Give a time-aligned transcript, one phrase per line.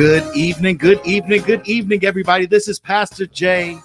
[0.00, 2.46] Good evening, good evening, good evening, everybody.
[2.46, 3.78] This is Pastor Jay.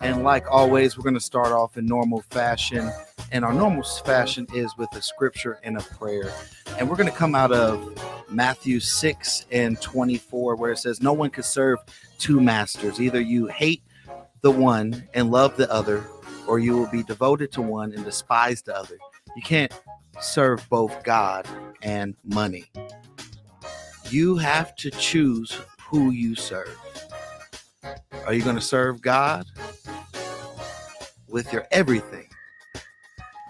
[0.00, 2.92] And like always, we're going to start off in normal fashion.
[3.30, 6.30] And our normal fashion is with a scripture and a prayer.
[6.78, 11.14] And we're going to come out of Matthew 6 and 24, where it says, No
[11.14, 11.78] one can serve
[12.18, 13.00] two masters.
[13.00, 13.82] Either you hate
[14.42, 16.04] the one and love the other,
[16.46, 18.98] or you will be devoted to one and despise the other.
[19.34, 19.72] You can't
[20.20, 21.48] serve both God
[21.80, 22.70] and money
[24.10, 26.78] you have to choose who you serve.
[28.26, 29.46] Are you going to serve God
[31.28, 32.28] with your everything?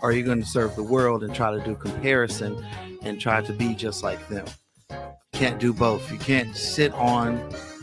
[0.03, 2.65] Or are you going to serve the world and try to do comparison
[3.03, 4.47] and try to be just like them?
[4.91, 4.99] You
[5.33, 6.11] can't do both.
[6.11, 7.37] You can't sit on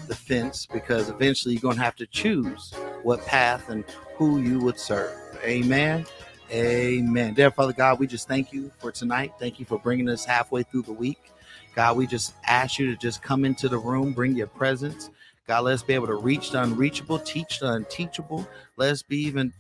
[0.08, 2.74] the fence because eventually you're going to have to choose
[3.04, 5.16] what path and who you would serve.
[5.44, 6.06] Amen.
[6.52, 7.36] Amen.
[7.36, 9.34] Dear Father God, we just thank you for tonight.
[9.40, 11.32] Thank you for bringing us halfway through the week.
[11.76, 15.10] God, we just ask you to just come into the room, bring your presence.
[15.48, 18.48] God, let us be able to reach the unreachable, teach the unteachable.
[18.78, 19.54] Let us be even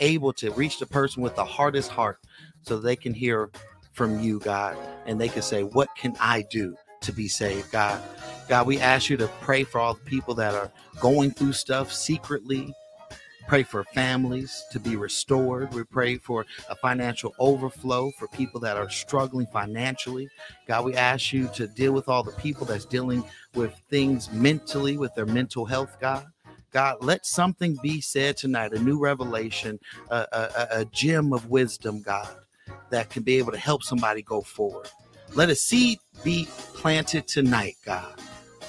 [0.00, 2.18] able to reach the person with the hardest heart
[2.62, 3.50] so they can hear
[3.92, 4.76] from you, God,
[5.06, 8.00] and they can say, What can I do to be saved, God?
[8.48, 10.70] God, we ask you to pray for all the people that are
[11.00, 12.74] going through stuff secretly,
[13.46, 15.72] pray for families to be restored.
[15.74, 20.28] We pray for a financial overflow for people that are struggling financially.
[20.66, 24.96] God, we ask you to deal with all the people that's dealing with things mentally,
[24.96, 26.26] with their mental health, God.
[26.72, 29.78] God, let something be said tonight, a new revelation,
[30.10, 32.28] a, a, a gem of wisdom, God,
[32.90, 34.88] that can be able to help somebody go forward.
[35.34, 38.20] Let a seed be planted tonight, God,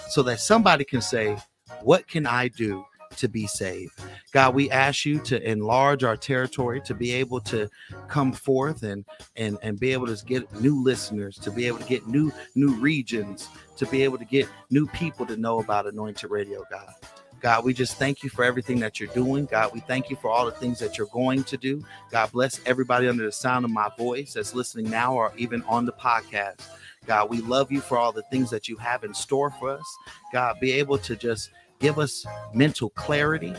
[0.10, 1.38] so that somebody can say,
[1.82, 2.86] What can I do
[3.18, 4.00] to be saved.
[4.32, 7.70] God, we ask you to enlarge our territory to be able to
[8.08, 9.06] come forth and
[9.36, 12.74] and and be able to get new listeners, to be able to get new new
[12.76, 16.94] regions, to be able to get new people to know about Anointed Radio, God.
[17.42, 19.46] God, we just thank you for everything that you're doing.
[19.46, 21.84] God, we thank you for all the things that you're going to do.
[22.10, 25.86] God, bless everybody under the sound of my voice that's listening now or even on
[25.86, 26.62] the podcast.
[27.06, 29.98] God, we love you for all the things that you have in store for us.
[30.34, 33.54] God, be able to just give us mental clarity,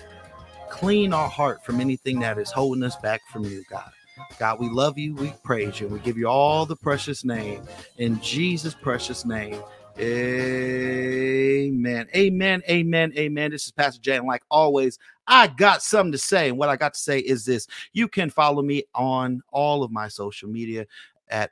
[0.71, 3.91] clean our heart from anything that is holding us back from you, God.
[4.39, 7.63] God, we love you, we praise you, we give you all the precious name
[7.99, 9.61] in Jesus' precious name.
[9.99, 12.07] Amen.
[12.15, 12.63] Amen.
[12.69, 13.13] Amen.
[13.17, 13.51] Amen.
[13.51, 14.17] This is Pastor Jay.
[14.17, 16.51] And like always, I got something to say.
[16.51, 19.91] And what I got to say is this you can follow me on all of
[19.91, 20.87] my social media
[21.29, 21.51] at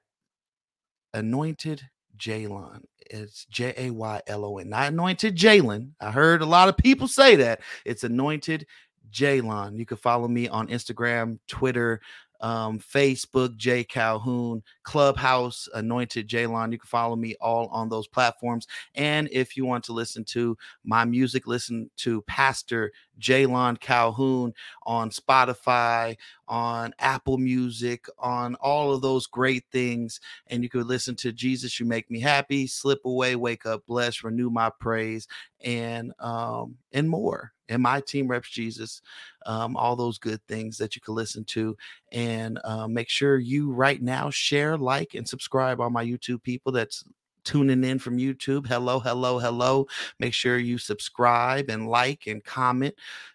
[1.15, 1.83] anointed
[2.19, 2.83] Jaylon.
[3.11, 5.91] It's J A Y L O N, not anointed Jalen.
[6.01, 7.61] I heard a lot of people say that.
[7.85, 8.67] It's anointed
[9.11, 9.79] Jalen.
[9.79, 12.01] You can follow me on Instagram, Twitter,
[12.41, 16.73] um, Facebook, Jay Calhoun, Clubhouse, Anointed Jaylon.
[16.73, 18.67] You can follow me all on those platforms.
[18.95, 24.53] And if you want to listen to my music, listen to Pastor Jaylon Calhoun
[24.85, 26.17] on Spotify,
[26.49, 30.21] on Apple Music, on all of those great things.
[30.49, 34.23] And you could listen to Jesus, You Make Me Happy, Slip Away, Wake Up, Bless,
[34.25, 35.27] Renew My Praise,
[35.63, 37.53] and um, and more.
[37.69, 39.01] And my team reps Jesus,
[39.47, 41.77] um, all those good things that you can listen to.
[42.13, 46.73] And uh, make sure you right now share, like, and subscribe on my YouTube people.
[46.73, 47.05] That's
[47.45, 49.87] tuning in from YouTube, hello, hello, hello.
[50.19, 52.95] Make sure you subscribe and like and comment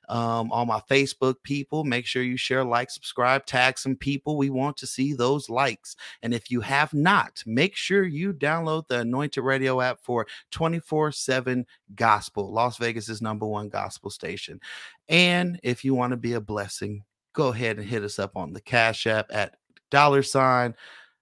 [0.09, 1.83] um, on my Facebook people.
[1.83, 4.37] Make sure you share, like, subscribe, tag some people.
[4.37, 5.95] We want to see those likes.
[6.23, 11.11] And if you have not, make sure you download the Anointed Radio app for 24
[11.11, 11.65] 7
[11.95, 14.59] gospel, Las Vegas is number one gospel station.
[15.07, 17.03] And if you want to be a blessing,
[17.33, 19.55] go ahead and hit us up on the Cash App at
[19.89, 20.75] dollar sign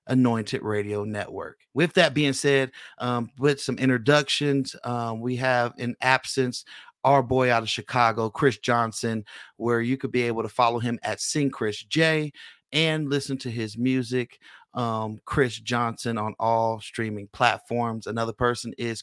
[0.08, 1.60] Anointed Radio Network.
[1.74, 6.66] With that being said, um, with some introductions, um, we have in absence
[7.04, 9.24] our boy out of Chicago, Chris Johnson,
[9.56, 12.32] where you could be able to follow him at Sing Chris J
[12.74, 14.40] and listen to his music
[14.74, 18.06] um, Chris Johnson on all streaming platforms.
[18.06, 19.02] Another person is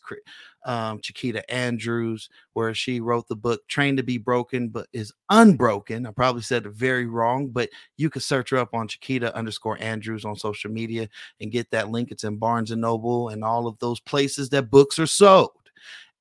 [0.64, 6.06] um, Chiquita Andrews, where she wrote the book Trained to Be Broken, but is unbroken.
[6.06, 9.78] I probably said it very wrong, but you can search her up on Chiquita underscore
[9.80, 11.08] Andrews on social media
[11.40, 12.10] and get that link.
[12.10, 15.50] It's in Barnes and Noble and all of those places that books are sold.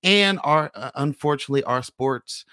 [0.03, 2.45] And our, uh, unfortunately, our sports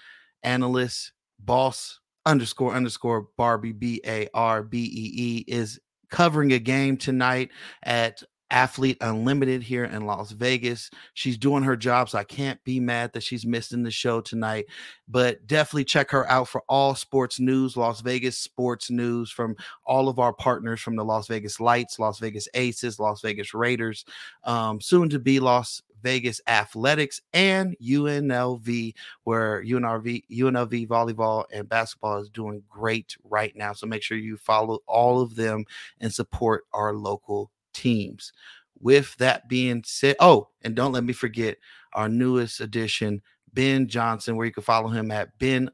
[0.43, 5.79] analyst, boss underscore underscore Barbee B A R B E E is
[6.09, 7.49] covering a game tonight
[7.83, 8.21] at
[8.51, 10.91] Athlete Unlimited here in Las Vegas.
[11.13, 14.65] She's doing her job, so I can't be mad that she's missing the show tonight.
[15.07, 19.55] But definitely check her out for all sports news, Las Vegas sports news from
[19.85, 24.05] all of our partners from the Las Vegas Lights, Las Vegas Aces, Las Vegas Raiders,
[24.43, 28.93] um, soon to be Las Vegas Athletics and UNLV,
[29.23, 33.73] where UNRV, UNLV volleyball and basketball is doing great right now.
[33.73, 35.65] So make sure you follow all of them
[35.99, 38.31] and support our local teams.
[38.79, 41.57] With that being said, oh, and don't let me forget
[41.93, 43.21] our newest addition,
[43.53, 45.69] Ben Johnson, where you can follow him at Ben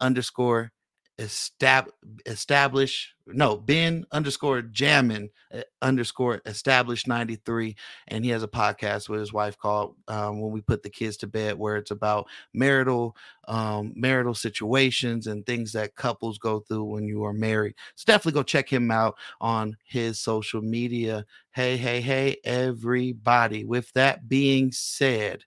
[0.00, 0.70] underscore
[1.18, 1.90] estab-
[2.26, 7.76] establish no ben underscore jammin uh, underscore established 93
[8.08, 11.16] and he has a podcast with his wife called um, when we put the kids
[11.18, 13.14] to bed where it's about marital
[13.46, 17.74] um, marital situations and things that couples go through when you are married.
[17.96, 21.26] So definitely go check him out on his social media.
[21.50, 25.44] Hey hey hey everybody with that being said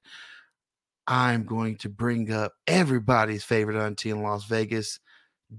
[1.07, 4.99] I'm going to bring up everybody's favorite auntie in Las Vegas,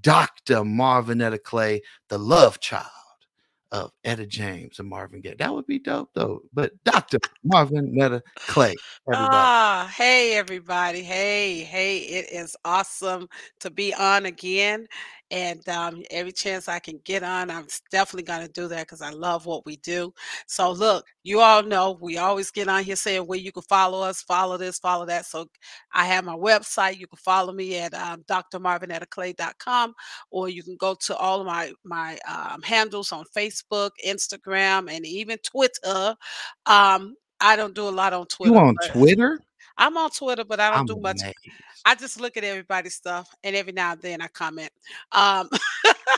[0.01, 0.65] Dr.
[0.65, 2.87] Marvinetta Clay, the love child
[3.73, 5.35] of Etta James and Marvin Gaye.
[5.39, 6.43] That would be dope though.
[6.53, 7.19] But Dr.
[7.45, 8.75] Marvinetta Clay.
[9.13, 9.37] Everybody.
[9.37, 11.03] Ah, hey everybody.
[11.03, 13.29] Hey, hey, it is awesome
[13.61, 14.87] to be on again.
[15.31, 19.03] And um, every chance I can get on, I'm definitely going to do that because
[19.03, 20.13] I love what we do.
[20.47, 24.03] So, look, you all know we always get on here saying where you can follow
[24.03, 25.27] us, follow this, follow that.
[25.27, 25.47] So,
[25.93, 26.99] I have my website.
[26.99, 29.95] You can follow me at um, drmarvinetaclay.com,
[30.31, 35.05] or you can go to all of my my um, handles on Facebook, Instagram, and
[35.05, 36.15] even Twitter.
[36.67, 38.55] Um, I don't do a lot on Twitter.
[38.55, 39.41] You on Twitter?
[39.79, 41.21] I'm on Twitter, but I don't I'm do much.
[41.21, 41.35] amazed.
[41.87, 44.73] I just look at everybody's stuff, and every now and then I comment.
[45.13, 45.51] Um,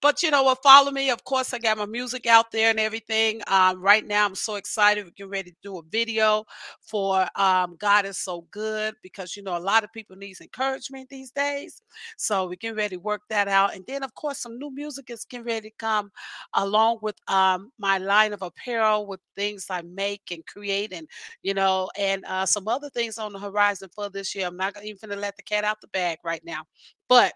[0.00, 0.62] but you know what?
[0.62, 1.10] Follow me.
[1.10, 3.40] Of course, I got my music out there and everything.
[3.46, 5.04] Um, right now, I'm so excited.
[5.04, 6.44] We're getting ready to do a video
[6.80, 11.08] for um, God is so good because you know a lot of people needs encouragement
[11.08, 11.82] these days.
[12.16, 13.74] So we're getting ready to work that out.
[13.74, 16.10] And then, of course, some new music is getting ready to come
[16.54, 21.08] along with um, my line of apparel with things I make and create, and
[21.42, 24.46] you know, and uh, some other things on the horizon for this year.
[24.46, 26.62] I'm not even going to let the cat out the bag right now,
[27.08, 27.32] but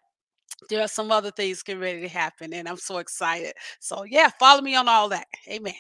[0.68, 3.52] there are some other things getting ready to happen, and I'm so excited.
[3.80, 5.26] So, yeah, follow me on all that.
[5.48, 5.74] Amen.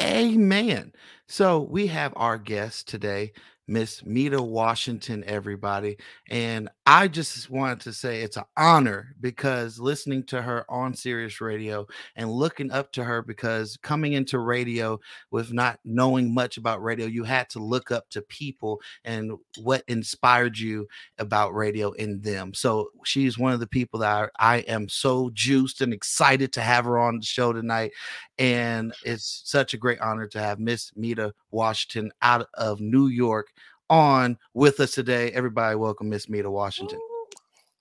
[0.00, 0.92] Amen.
[1.26, 3.32] So we have our guest today,
[3.70, 5.96] Miss Meta Washington, everybody.
[6.28, 11.40] And I just wanted to say it's an honor because listening to her on Sirius
[11.40, 11.86] Radio
[12.16, 14.98] and looking up to her because coming into radio
[15.30, 19.84] with not knowing much about radio, you had to look up to people and what
[19.86, 22.52] inspired you about radio in them.
[22.52, 26.60] So she's one of the people that I, I am so juiced and excited to
[26.60, 27.92] have her on the show tonight.
[28.36, 33.52] And it's such a great honor to have Miss Meta Washington out of New York
[33.90, 35.30] on with us today.
[35.32, 36.98] Everybody, welcome Miss Meta Washington.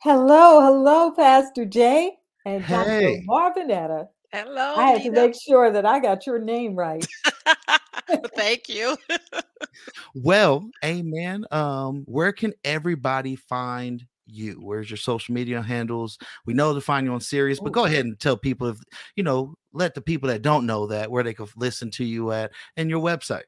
[0.01, 3.23] Hello, hello, Pastor Jay and Hey.
[3.25, 3.25] Dr.
[3.29, 4.07] Marvinetta.
[4.33, 7.05] Hello, I had to make sure that I got your name right.
[8.35, 8.97] Thank you.
[10.15, 11.45] Well, amen.
[11.51, 14.53] Um, where can everybody find you?
[14.59, 16.17] Where's your social media handles?
[16.45, 18.77] We know to find you on Sirius, but go ahead and tell people if
[19.15, 22.31] you know, let the people that don't know that where they can listen to you
[22.31, 23.43] at and your website.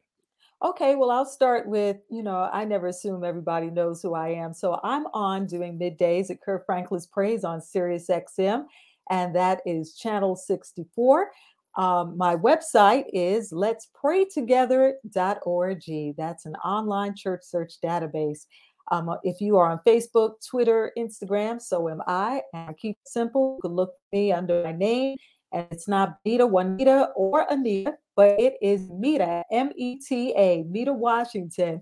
[0.64, 4.54] Okay, well, I'll start with, you know, I never assume everybody knows who I am.
[4.54, 8.66] So I'm on doing middays at Kirk Franklin's Praise on Sirius XM,
[9.10, 11.32] and that is channel 64.
[11.78, 16.16] Um, my website is let's pray together.org.
[16.18, 18.46] That's an online church search database.
[18.92, 22.44] Um, uh, if you are on Facebook, Twitter, Instagram, so am I.
[22.54, 23.56] And I keep it simple.
[23.58, 25.18] You can look me under my name,
[25.54, 30.62] and it's not Beta, Juanita, or Anita, but it is Meta, M E T A,
[30.70, 31.82] Meta Washington.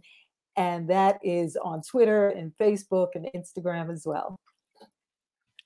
[0.55, 4.37] And that is on Twitter and Facebook and Instagram as well.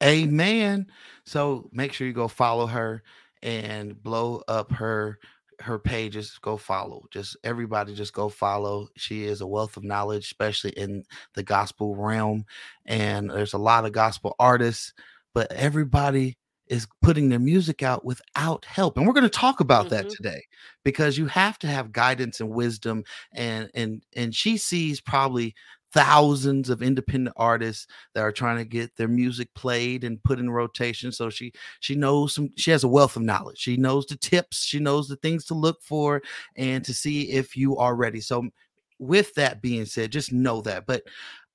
[0.01, 0.87] Amen.
[1.27, 3.03] So make sure you go follow her
[3.43, 5.19] and blow up her
[5.59, 6.39] her pages.
[6.41, 7.03] Go follow.
[7.11, 8.87] Just everybody just go follow.
[8.97, 11.03] She is a wealth of knowledge, especially in
[11.35, 12.45] the gospel realm.
[12.87, 14.93] And there's a lot of gospel artists,
[15.35, 16.35] but everybody
[16.67, 18.97] is putting their music out without help.
[18.97, 20.15] And we're going to talk about that Mhm.
[20.15, 20.41] today
[20.83, 23.03] because you have to have guidance and wisdom
[23.33, 25.55] and and and she sees probably
[25.91, 30.49] thousands of independent artists that are trying to get their music played and put in
[30.49, 31.51] rotation so she
[31.81, 35.07] she knows some she has a wealth of knowledge she knows the tips she knows
[35.07, 36.19] the things to look for
[36.55, 38.43] and to see if you are ready so
[38.99, 41.03] with that being said just know that but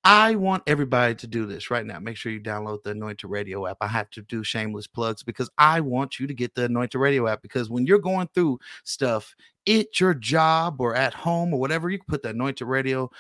[0.05, 1.99] I want everybody to do this right now.
[1.99, 3.79] Make sure you download the Anointed Radio app.
[3.81, 7.27] I have to do shameless plugs because I want you to get the Anointed Radio
[7.27, 9.35] app because when you're going through stuff
[9.69, 13.11] at your job or at home or whatever, you can put the Anointed Radio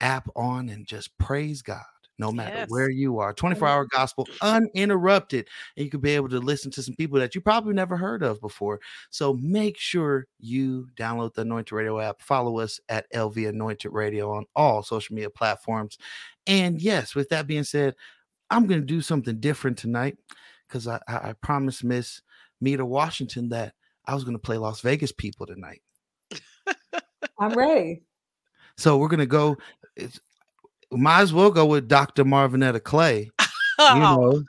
[0.00, 1.84] app on and just praise God.
[2.18, 2.70] No matter Yes.
[2.70, 3.32] where you are.
[3.32, 3.74] 24 mm-hmm.
[3.74, 5.48] hour gospel uninterrupted.
[5.76, 8.22] And you could be able to listen to some people that you probably never heard
[8.22, 8.80] of before.
[9.10, 12.20] So make sure you download the Anointed Radio app.
[12.20, 15.98] Follow us at LV Anointed Radio on all social media platforms.
[16.46, 17.94] And yes, with that being said,
[18.50, 20.16] I'm going to do something different tonight
[20.66, 22.22] because I, I, I promised Miss
[22.60, 23.74] Meta Washington that
[24.06, 25.82] I was going to play Las Vegas people tonight.
[27.38, 28.02] I'm ready.
[28.76, 29.56] So we're going to go.
[30.90, 32.24] Might as well go with Dr.
[32.24, 33.30] Marvinetta Clay.
[33.78, 34.42] You know,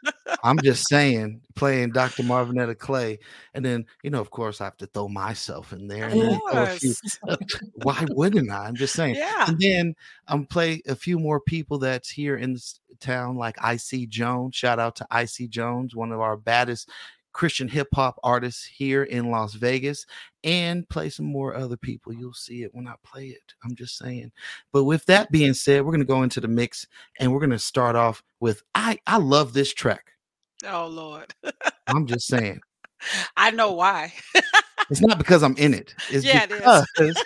[0.44, 2.24] I'm just saying, playing Dr.
[2.24, 3.20] Marvinetta Clay,
[3.54, 6.08] and then you know, of course, I have to throw myself in there.
[6.08, 6.96] And of then few-
[7.84, 8.66] why wouldn't I?
[8.66, 9.16] I'm just saying.
[9.16, 9.46] Yeah.
[9.50, 9.96] And then
[10.28, 14.56] I'm play a few more people that's here in this town, like IC Jones.
[14.56, 16.90] Shout out to IC Jones, one of our baddest
[17.34, 20.06] Christian hip hop artists here in Las Vegas,
[20.44, 22.14] and play some more other people.
[22.14, 23.54] You'll see it when I play it.
[23.64, 24.32] I'm just saying.
[24.72, 26.86] But with that being said, we're gonna go into the mix,
[27.20, 30.12] and we're gonna start off with I I love this track.
[30.66, 31.34] Oh Lord.
[31.88, 32.60] I'm just saying.
[33.38, 34.14] I know why.
[34.90, 35.94] It's not because I'm in it.
[36.10, 36.86] It's Yeah, it is.
[36.98, 37.24] because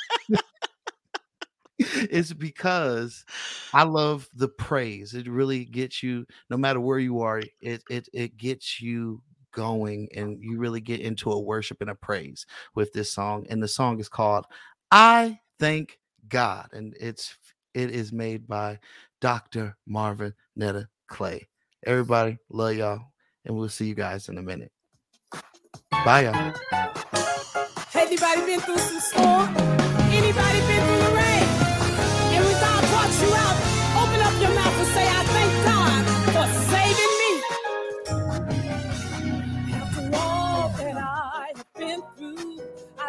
[1.80, 3.26] it's because
[3.74, 5.14] I love the praise.
[5.14, 9.22] It really gets you, no matter where you are, it it it gets you
[9.54, 12.46] going and you really get into a worship and a praise
[12.76, 13.46] with this song.
[13.50, 14.46] And the song is called
[14.92, 16.68] I Thank God.
[16.74, 17.38] And it's
[17.74, 18.80] it is made by
[19.22, 19.78] Dr.
[19.88, 21.48] Marvin Netta Clay.
[21.86, 23.02] Everybody, love y'all,
[23.46, 24.72] and we'll see you guys in a minute.
[25.90, 26.54] Bye, y'all.
[27.96, 29.56] Anybody been through some storm?
[30.12, 30.93] Anybody been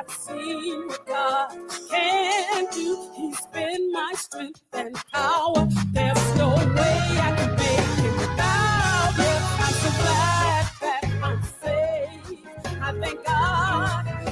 [0.08, 1.50] I've seen what God
[1.90, 3.10] can do.
[3.16, 5.68] He's been my strength and power.
[5.92, 9.42] There's no way I can make it without Him.
[9.60, 12.46] I'm so glad that I'm saved.
[12.82, 14.23] I thank God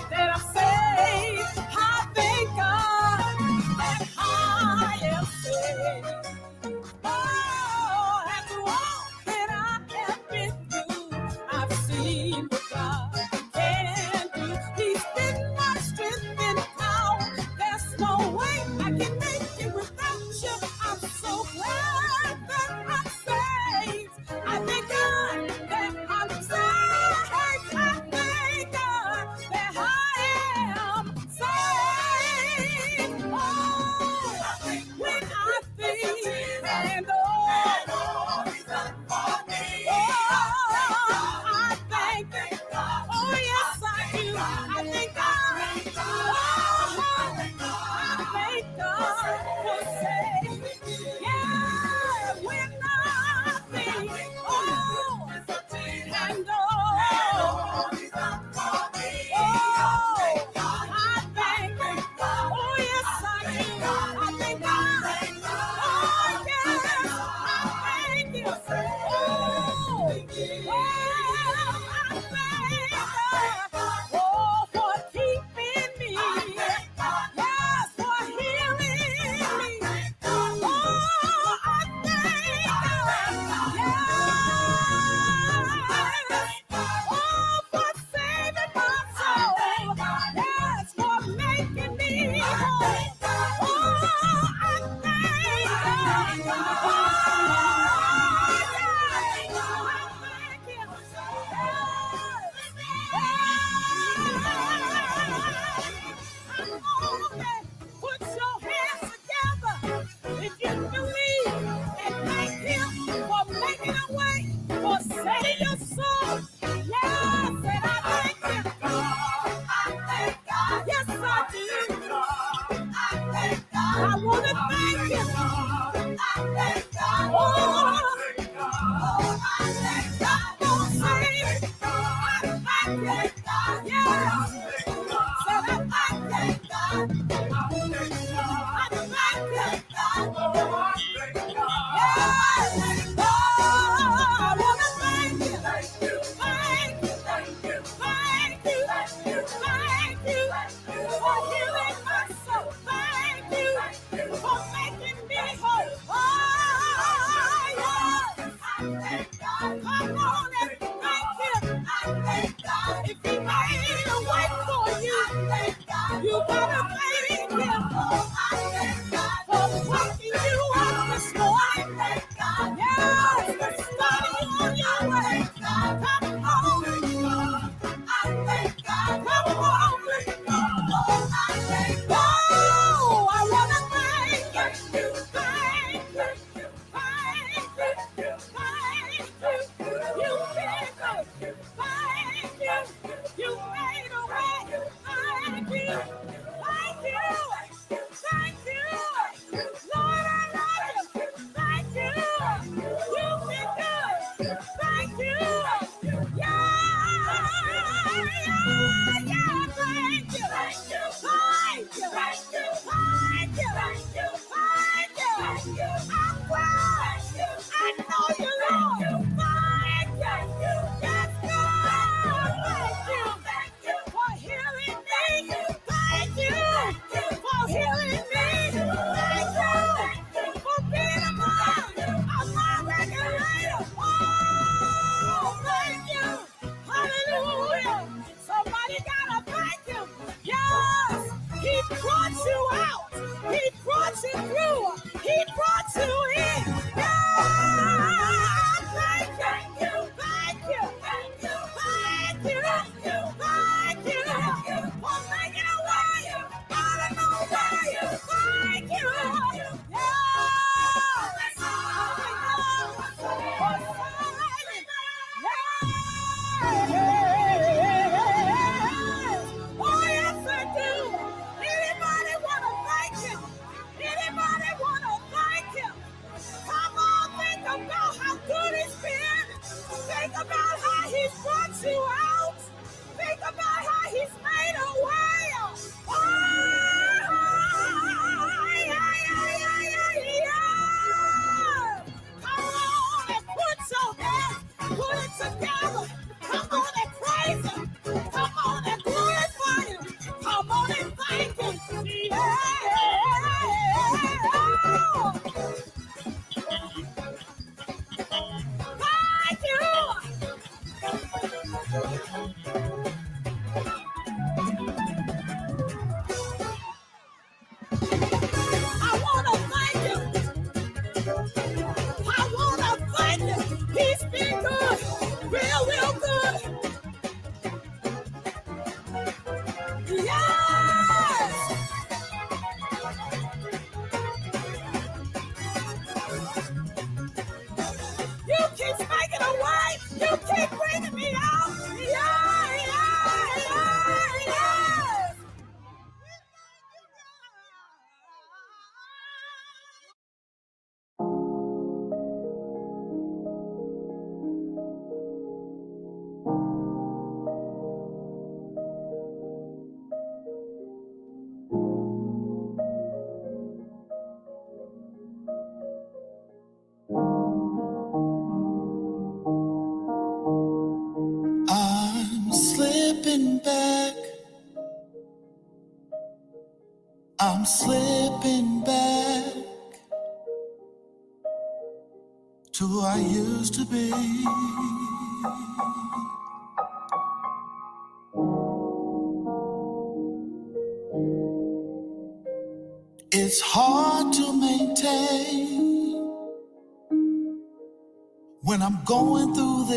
[204.42, 205.32] Thank you.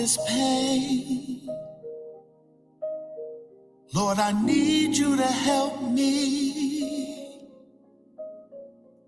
[0.06, 1.50] This pain.
[3.92, 7.40] Lord, I need you to help me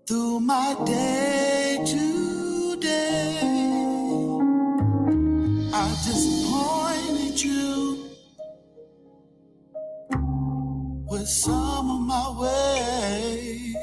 [0.08, 3.38] through my day today.
[5.72, 8.10] I disappointed you
[11.08, 13.76] with some of my ways.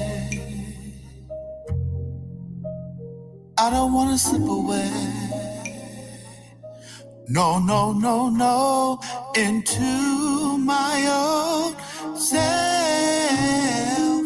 [3.59, 4.91] I don't want to slip away.
[7.29, 8.99] No, no, no, no,
[9.37, 11.77] into my own
[12.17, 12.41] self.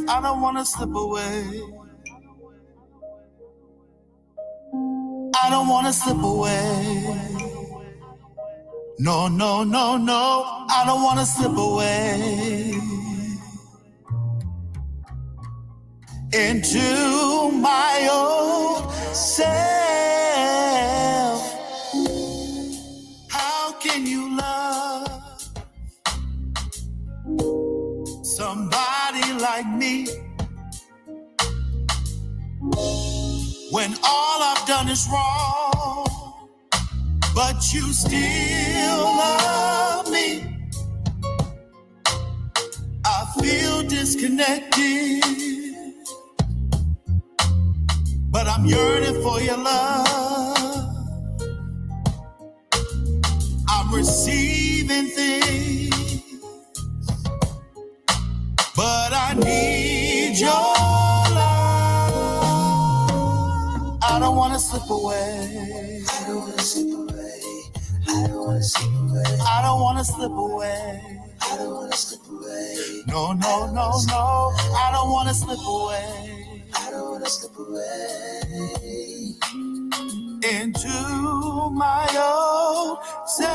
[0.09, 1.84] I don't want to slip away.
[5.45, 7.21] I don't wanna slip away.
[8.99, 12.73] No, no, no, no, I don't wanna slip away.
[16.33, 19.45] Into my old self.
[23.29, 25.43] How can you love
[28.23, 30.24] somebody like me?
[33.75, 36.07] when all I've done is wrong,
[37.35, 40.29] but you still love me.
[43.05, 45.25] I feel disconnected,
[48.31, 51.09] but I'm yearning for your love.
[53.69, 56.23] I'm receiving things,
[58.77, 60.74] but I need your.
[64.53, 66.03] To slip away.
[66.07, 67.41] I don't want to slip away.
[68.09, 69.25] I don't want to slip away.
[69.41, 71.21] I don't want to slip away.
[71.41, 73.03] I don't want to slip away.
[73.07, 74.53] No, no, no, no.
[74.77, 76.63] I don't want to slip away.
[76.75, 79.35] I don't want to slip away
[80.45, 80.89] into
[81.73, 83.49] my old self.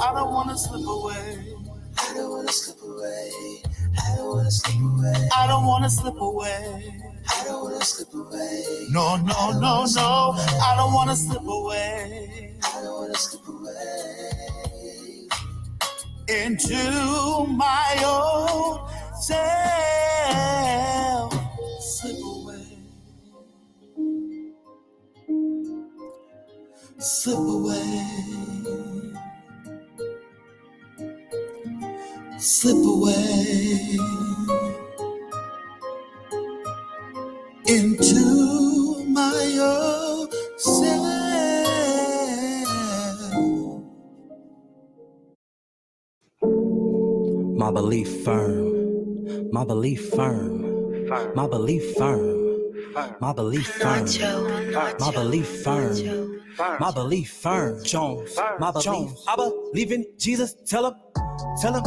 [0.00, 1.54] I don't want to slip away.
[1.96, 3.62] I don't want to slip away.
[3.98, 5.28] I don't want to slip away.
[5.36, 7.02] I don't want to slip away.
[7.28, 8.86] I don't want to slip away.
[8.90, 10.34] No, no, no, no.
[10.36, 12.56] I don't want to slip away.
[12.62, 14.60] I don't want to slip away
[16.28, 19.40] into my old self.
[21.80, 22.78] Slip away.
[26.98, 28.06] Slip away.
[32.40, 33.98] Slip away
[37.66, 41.04] into my old self.
[47.58, 49.52] My belief firm.
[49.52, 51.34] My belief firm.
[51.34, 52.60] My belief firm.
[53.20, 54.72] My belief firm.
[54.98, 56.40] My belief firm.
[56.80, 57.84] My belief firm.
[57.84, 58.34] Jones.
[58.58, 59.10] My belief.
[59.28, 60.54] I believe in Jesus.
[60.66, 60.94] Tell him.
[61.60, 61.84] Tell him.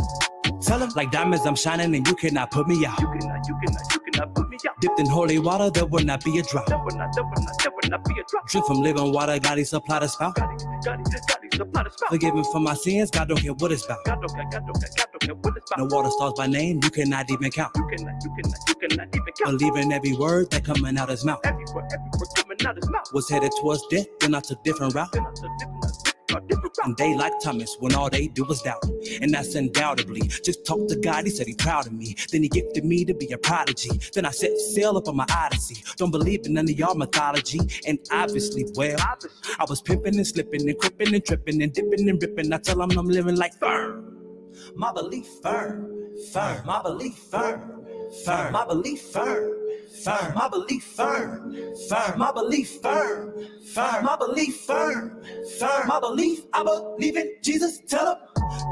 [0.64, 0.92] Tell him.
[0.96, 3.00] Like diamonds, I'm shining and you cannot put me out.
[3.02, 4.82] You cannot, you cannot, you cannot put me out.
[4.82, 6.68] Dipped in holy water, there will not be a drought.
[6.68, 8.48] There will not, there will not, there will not be a drop.
[8.50, 10.36] Drink from living water, God, he supply the spout.
[10.36, 12.10] God, he, God, he, God, he supply the spout.
[12.12, 14.06] Forgiven for my sins, God don't care what it's about.
[14.06, 16.48] God don't care, God don't care, God don't care what it's No water stars by
[16.48, 17.72] name, you cannot even count.
[17.76, 19.60] You cannot, you cannot, you cannot even count.
[19.60, 21.42] Believe in every word that coming out his mouth.
[21.46, 23.08] Every word, every word coming out his mouth.
[23.14, 25.12] Was headed towards death, then I took different route.
[25.14, 26.13] Then I took different, different
[26.84, 28.84] And they like Thomas when all they do is doubt.
[29.22, 30.22] And that's undoubtedly.
[30.44, 32.16] Just talk to God, he said he proud of me.
[32.32, 33.92] Then he gifted me to be a prodigy.
[34.14, 35.84] Then I set sail up on my odyssey.
[35.98, 37.60] Don't believe in none of y'all mythology.
[37.88, 42.22] And obviously, well, I was pimping and slipping and cripping and tripping and dipping and
[42.22, 42.52] ripping.
[42.54, 44.18] I tell them I'm living like firm.
[44.76, 46.66] My belief firm, firm.
[46.66, 47.86] My belief firm,
[48.26, 48.54] firm.
[48.54, 49.52] My belief firm,
[50.04, 50.34] firm.
[50.36, 51.56] My belief firm,
[51.90, 52.20] firm.
[52.20, 53.34] My belief firm,
[53.74, 54.06] firm.
[54.06, 55.22] My belief firm,
[55.60, 55.88] firm.
[55.88, 56.42] My belief.
[56.54, 57.82] I believe in Jesus.
[57.88, 58.18] Tell him,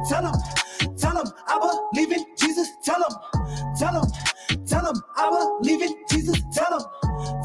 [0.09, 1.31] tell him, tell him.
[1.47, 2.69] I believe in Jesus.
[2.83, 4.11] Tell him, tell him,
[4.67, 5.01] tell him.
[5.15, 5.29] I
[5.61, 6.41] believe in Jesus.
[6.53, 6.85] Tell him,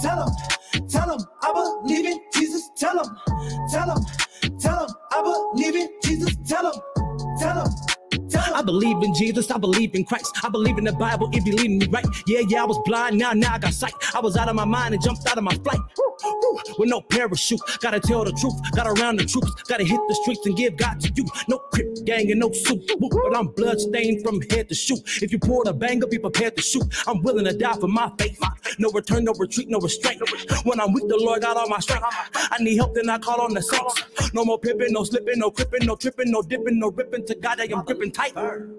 [0.01, 1.27] tell him, tell him.
[1.43, 2.71] I believe in Jesus.
[2.77, 3.17] Tell him,
[3.71, 4.05] tell him,
[4.59, 4.95] tell him.
[5.13, 6.37] I believe in Jesus.
[6.47, 6.81] Tell him,
[7.39, 7.96] tell him.
[8.39, 10.37] I believe in Jesus, I believe in Christ.
[10.43, 12.07] I believe in the Bible, it be leading me right.
[12.27, 13.95] Yeah, yeah, I was blind, now, now I got sight.
[14.15, 15.81] I was out of my mind and jumped out of my flight.
[16.79, 18.55] With no parachute, gotta tell the truth.
[18.75, 21.25] Got around the troops, gotta hit the streets and give God to you.
[21.49, 25.01] No crip gang and no woo, but I'm bloodstained from head to shoot.
[25.23, 26.85] If you pull the banger, be prepared to shoot.
[27.07, 28.41] I'm willing to die for my faith.
[28.79, 30.23] No return, no retreat, no restraint.
[30.65, 32.05] When I'm weak, the Lord got all my strength.
[32.35, 34.03] I need help, then I call on the saints.
[34.33, 37.27] No more pimping, no slipping, no cripping, no tripping, no dipping, no ripping.
[37.27, 38.35] To God, I am gripping tight.
[38.35, 38.75] Firm,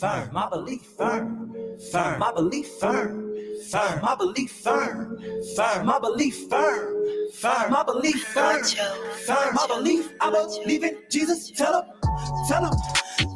[0.00, 1.54] firm, my belief firm,
[1.90, 3.34] firm, my belief firm,
[3.70, 5.18] firm, my belief firm,
[5.56, 8.62] firm, my belief firm, firm, my belief firm,
[9.26, 10.10] firm, my belief.
[10.20, 11.50] I believe in Jesus.
[11.50, 11.90] Tell him,
[12.48, 12.72] tell him,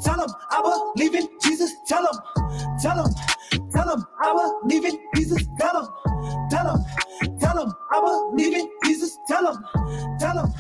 [0.02, 0.31] tell him.
[0.50, 0.62] I
[0.94, 1.72] believe in Jesus.
[1.87, 2.18] Tell him,
[2.81, 3.14] tell him,
[3.76, 4.04] tell him.
[4.20, 5.46] I believe in Jesus.
[5.60, 5.88] Tell him,
[6.50, 7.74] tell him, tell him.
[7.92, 9.18] I believe in Jesus.
[9.28, 9.64] Tell him,
[10.20, 10.54] tell him,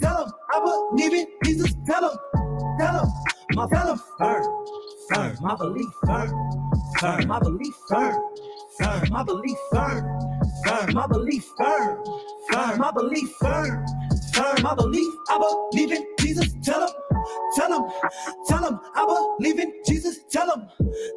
[0.00, 0.32] tell him.
[0.52, 0.60] I
[0.92, 1.74] believe in Jesus.
[1.86, 2.18] Tell him,
[2.78, 3.12] tell him.
[3.54, 4.44] My tell him firm,
[5.10, 5.36] firm.
[5.42, 6.30] My belief firm,
[7.00, 7.28] firm.
[7.28, 8.22] My belief firm,
[8.78, 9.10] firm.
[9.10, 10.02] My belief firm,
[10.66, 10.94] firm.
[10.94, 12.04] My belief firm,
[12.52, 12.78] firm.
[12.78, 13.70] My belief firm, firm.
[13.70, 14.05] My belief.
[14.38, 16.54] I believe in Jesus.
[16.62, 16.94] Tell him,
[17.54, 17.90] tell him,
[18.46, 18.80] tell him.
[18.94, 19.04] I
[19.38, 20.18] believe in Jesus.
[20.30, 20.68] Tell him,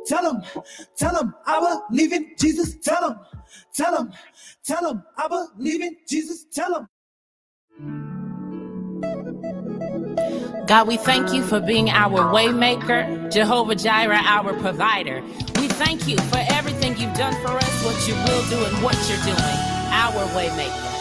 [0.06, 0.42] tell him,
[0.98, 1.34] tell him.
[1.46, 2.76] I believe in Jesus.
[2.82, 3.20] Tell him,
[3.74, 4.14] tell him,
[4.66, 5.04] tell him.
[5.18, 6.46] I believe in Jesus.
[6.54, 6.88] Tell him.
[10.68, 15.24] God, we thank you for being our waymaker, Jehovah Jireh, our provider.
[15.56, 18.96] We thank you for everything you've done for us, what you will do, and what
[19.10, 20.99] you're doing, our waymaker.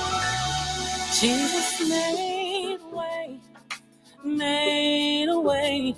[1.12, 3.40] Jesus made a way,
[4.24, 5.94] made a way,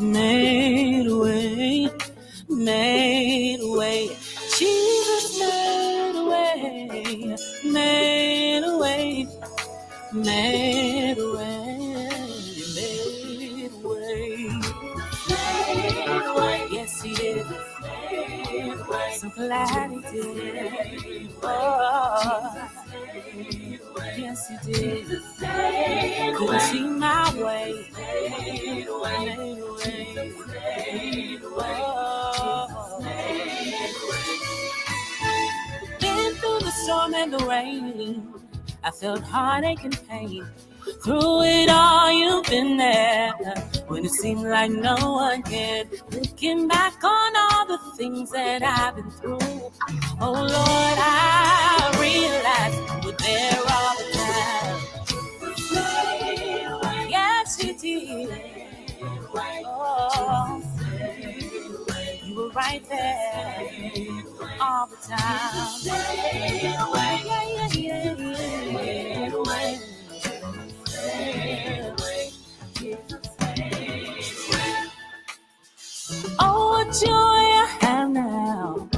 [0.00, 1.90] made a way,
[2.48, 4.08] made a way.
[4.58, 9.26] Jesus made a way, made a way,
[10.12, 11.72] made a way.
[15.28, 16.68] Made a way.
[16.70, 17.46] Yes, he did.
[19.18, 21.30] So glad he did.
[21.42, 22.68] Oh.
[24.16, 25.06] Yes, you did.
[26.36, 27.86] Couldn't see my way.
[27.96, 29.36] Made a way.
[29.86, 31.40] Made
[36.00, 38.34] Been through the storm and the rain.
[38.84, 40.46] I felt heartache and pain.
[41.02, 43.32] Through it all, you've been there.
[43.86, 45.88] When it seemed like no one cared.
[46.10, 47.51] Looking back on all
[47.96, 49.38] things that I've been through.
[50.20, 54.80] Oh Lord, I realize you were there all the time.
[57.10, 58.42] Yes, you did.
[59.64, 60.62] Oh,
[62.24, 63.70] you were right there
[64.60, 65.80] all the time.
[65.82, 67.71] Yeah, yeah.
[77.00, 78.88] joy I have now.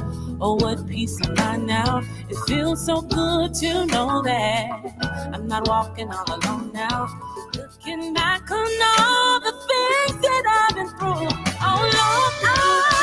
[0.41, 2.01] Oh, what peace of mind now.
[2.29, 7.07] It feels so good to know that I'm not walking all alone now.
[7.55, 8.67] Looking back on
[8.99, 11.29] all the things that I've been through.
[11.61, 12.94] Oh, Lord, I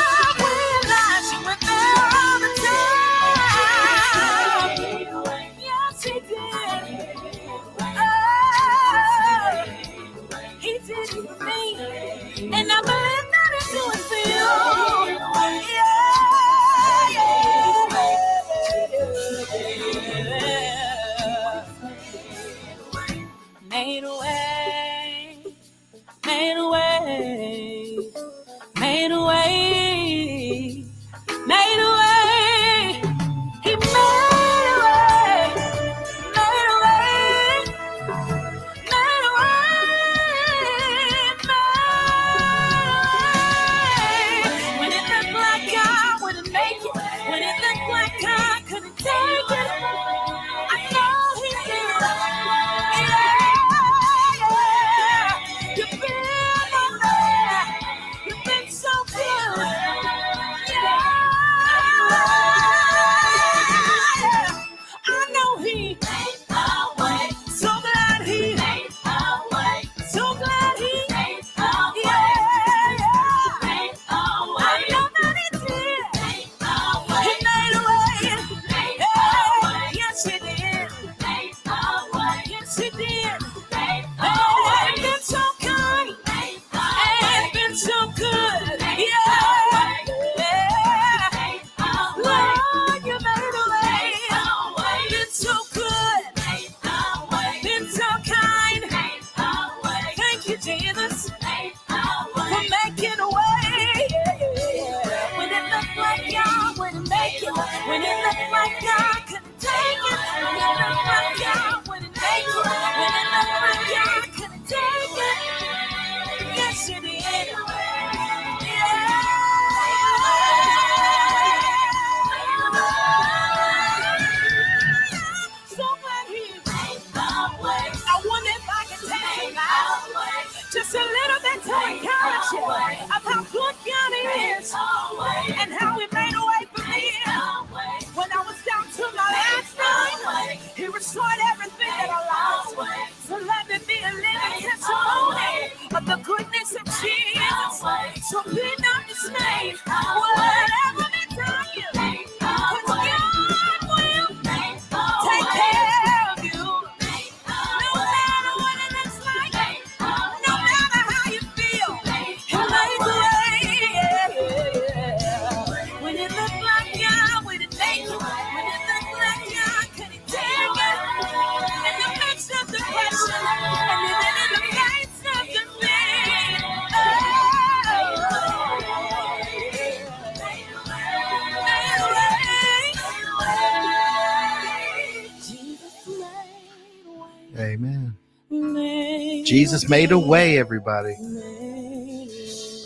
[189.73, 191.15] Jesus made a way, everybody.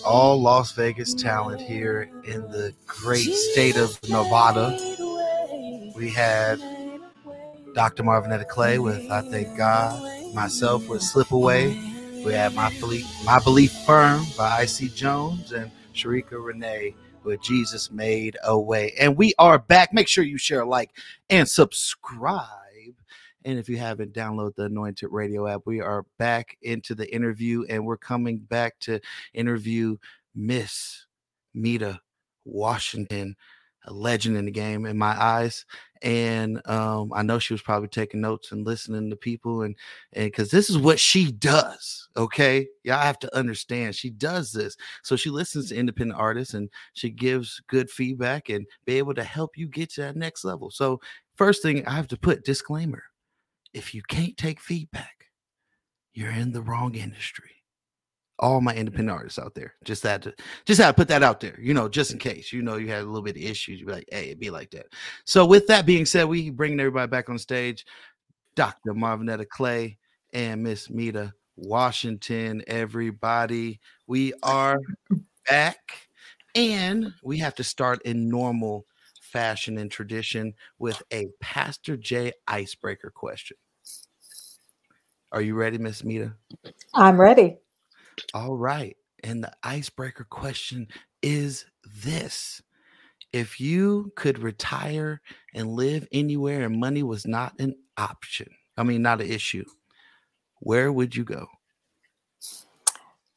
[0.06, 4.70] All Las Vegas talent here in the great state of Nevada.
[5.98, 6.62] We had
[7.74, 8.04] Dr.
[8.04, 10.02] Marvinetta Clay with I Thank God,
[10.34, 11.78] myself with Slip Away.
[12.24, 16.96] We had My Belief, My Belief Firm by IC Jones and Sharika Renee
[17.26, 18.94] with Jesus Made a Way.
[18.98, 19.92] And we are back.
[19.92, 20.92] Make sure you share, like,
[21.30, 22.67] and subscribe.
[23.48, 25.62] And if you haven't, download the Anointed Radio app.
[25.64, 29.00] We are back into the interview, and we're coming back to
[29.34, 29.96] interview
[30.36, 31.06] Miss
[31.54, 32.02] Mita
[32.44, 33.38] Washington,
[33.86, 35.66] a legend in the game in my eyes.
[36.02, 39.78] And um, I know she was probably taking notes and listening to people, and
[40.12, 42.10] and because this is what she does.
[42.18, 44.76] Okay, y'all have to understand she does this.
[45.04, 49.24] So she listens to independent artists and she gives good feedback and be able to
[49.24, 50.70] help you get to that next level.
[50.70, 51.00] So
[51.38, 53.04] first thing I have to put disclaimer:
[53.74, 55.26] if you can't take feedback,
[56.14, 57.52] you're in the wrong industry
[58.40, 59.74] all my independent artists out there.
[59.84, 60.34] Just had to
[60.66, 62.88] just had to put that out there, you know, just in case you know you
[62.88, 63.80] had a little bit of issues.
[63.80, 64.88] You'd be like, hey, it'd be like that.
[65.26, 67.86] So with that being said, we bringing everybody back on stage.
[68.56, 68.94] Dr.
[68.94, 69.98] Marvinetta Clay
[70.34, 73.80] and Miss Mita Washington, everybody.
[74.08, 74.80] We are
[75.48, 75.78] back
[76.56, 78.87] and we have to start in normal
[79.28, 83.58] fashion and tradition with a Pastor J icebreaker question.
[85.32, 86.34] Are you ready, Miss Mita?
[86.94, 87.58] I'm ready.
[88.34, 88.96] All right.
[89.24, 90.88] And the icebreaker question
[91.22, 91.66] is
[92.04, 92.62] this
[93.34, 95.22] If you could retire
[95.54, 99.66] and live anywhere and money was not an option, I mean, not an issue,
[100.60, 101.48] where would you go?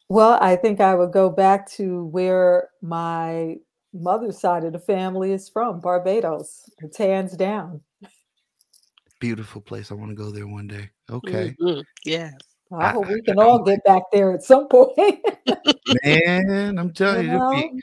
[0.09, 3.57] Well, I think I would go back to where my
[3.92, 6.68] mother's side of the family is from, Barbados.
[6.83, 7.81] It's hands down.
[9.18, 9.90] Beautiful place.
[9.90, 10.90] I want to go there one day.
[11.11, 11.55] Okay.
[11.61, 11.85] Mhm.
[12.05, 12.31] Yeah.
[12.72, 14.96] I I- hope we can I all get back there at some point.
[16.05, 17.83] Man, I'm telling you, You it'd be-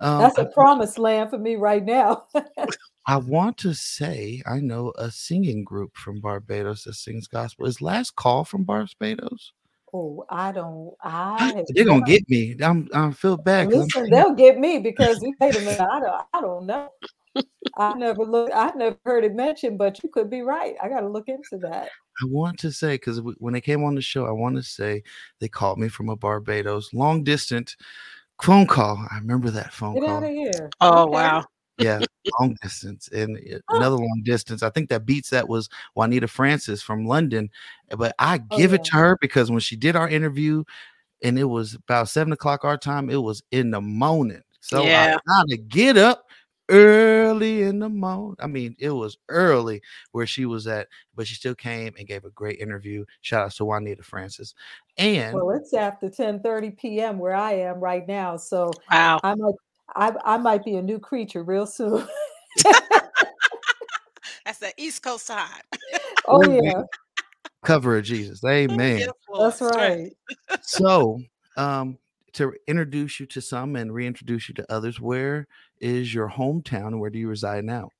[0.00, 2.26] um, That's I, a promised land for me right now.
[3.06, 7.66] I want to say I know a singing group from Barbados that sings gospel.
[7.66, 9.52] Is Last Call from Barbados?
[9.94, 10.94] Oh, I don't.
[11.02, 12.56] I They're gonna get me.
[12.62, 13.70] I'm I feel bad.
[13.70, 16.90] 'cause I'm Listen, they'll get me because wait a minute, I don't, I don't know.
[17.76, 18.50] I never look.
[18.54, 20.76] I never heard it mentioned, but you could be right.
[20.82, 21.90] I got to look into that.
[22.20, 25.02] I want to say because when they came on the show, I want to say
[25.40, 27.76] they called me from a Barbados long distance
[28.42, 28.98] phone call.
[29.10, 30.24] I remember that phone Get out call.
[30.24, 30.70] of here.
[30.80, 31.12] Oh Okay.
[31.12, 31.44] wow.
[31.78, 32.00] Yeah,
[32.40, 34.62] long distance and uh, another long distance.
[34.62, 37.50] I think that beats that was Juanita Francis from London.
[37.96, 40.64] But I Oh, give it to her because when she did our interview,
[41.22, 44.42] and it was about seven o'clock our time, it was in the morning.
[44.60, 45.16] So Yeah.
[45.16, 46.24] I gotta get up
[46.70, 48.36] early in the morning.
[48.40, 49.80] I mean, it was early
[50.12, 53.04] where she was at, but she still came and gave a great interview.
[53.22, 54.54] Shout out to Juanita Francis.
[54.98, 57.18] And Well, it's after 10:30 p.m.
[57.18, 59.20] where I am right now, so Wow.
[59.22, 59.54] I might,
[59.94, 62.06] I, I might be a new creature real soon.
[64.44, 65.62] That's the East Coast time.
[66.26, 66.82] oh Ooh, yeah,
[67.64, 68.42] cover of Jesus.
[68.44, 68.98] Amen.
[68.98, 70.12] Yes, that's right.
[70.62, 71.20] so
[71.56, 71.98] um
[72.32, 75.46] to introduce you to some and reintroduce you to others where
[75.80, 77.90] is your hometown where do you reside now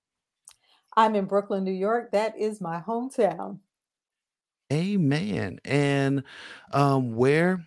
[0.96, 2.10] I'm in Brooklyn, New York.
[2.12, 3.58] That is my hometown.
[4.72, 6.22] amen and
[6.72, 7.64] um where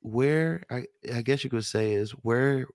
[0.00, 0.84] where i
[1.14, 2.66] i guess you could say is where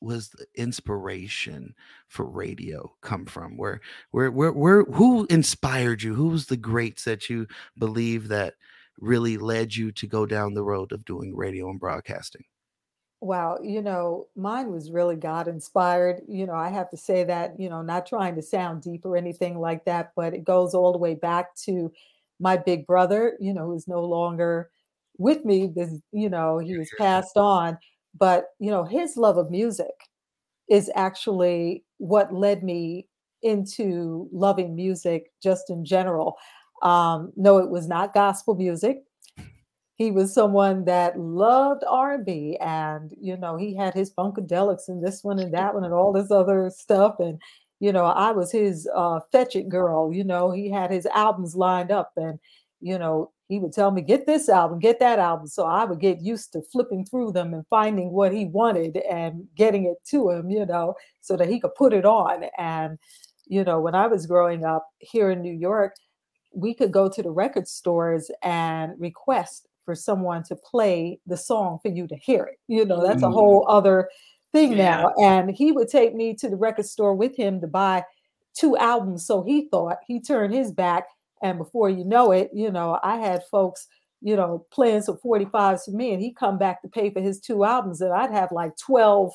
[0.00, 1.74] was the inspiration
[2.06, 3.80] for radio come from where
[4.10, 7.46] where where, where who inspired you who was the greats that you
[7.78, 8.54] believe that
[9.00, 12.44] really led you to go down the road of doing radio and broadcasting
[13.20, 16.22] Wow, you know, mine was really God inspired.
[16.28, 19.16] You know, I have to say that, you know, not trying to sound deep or
[19.16, 21.92] anything like that, but it goes all the way back to
[22.38, 24.70] my big brother, you know, who's no longer
[25.18, 27.76] with me because, you know, he was passed on.
[28.18, 29.94] But, you know, his love of music
[30.68, 33.06] is actually what led me
[33.42, 36.36] into loving music just in general.
[36.82, 39.02] Um, no, it was not gospel music
[39.98, 45.22] he was someone that loved R&B and you know he had his funkadelics and this
[45.22, 47.40] one and that one and all this other stuff and
[47.80, 51.56] you know I was his uh fetch it girl you know he had his albums
[51.56, 52.38] lined up and
[52.80, 56.00] you know he would tell me get this album get that album so I would
[56.00, 60.30] get used to flipping through them and finding what he wanted and getting it to
[60.30, 62.98] him you know so that he could put it on and
[63.46, 65.94] you know when I was growing up here in New York
[66.52, 71.78] we could go to the record stores and request for someone to play the song
[71.82, 72.58] for you to hear it.
[72.68, 73.32] You know, that's a Mm.
[73.32, 74.10] whole other
[74.52, 74.76] thing Yeah.
[75.02, 75.12] now.
[75.22, 78.04] And he would take me to the record store with him to buy
[78.54, 79.24] two albums.
[79.26, 81.06] So he thought he turned his back.
[81.42, 83.86] And before you know it, you know, I had folks,
[84.20, 87.40] you know, playing some 45s for me, and he'd come back to pay for his
[87.40, 89.32] two albums, and I'd have like 12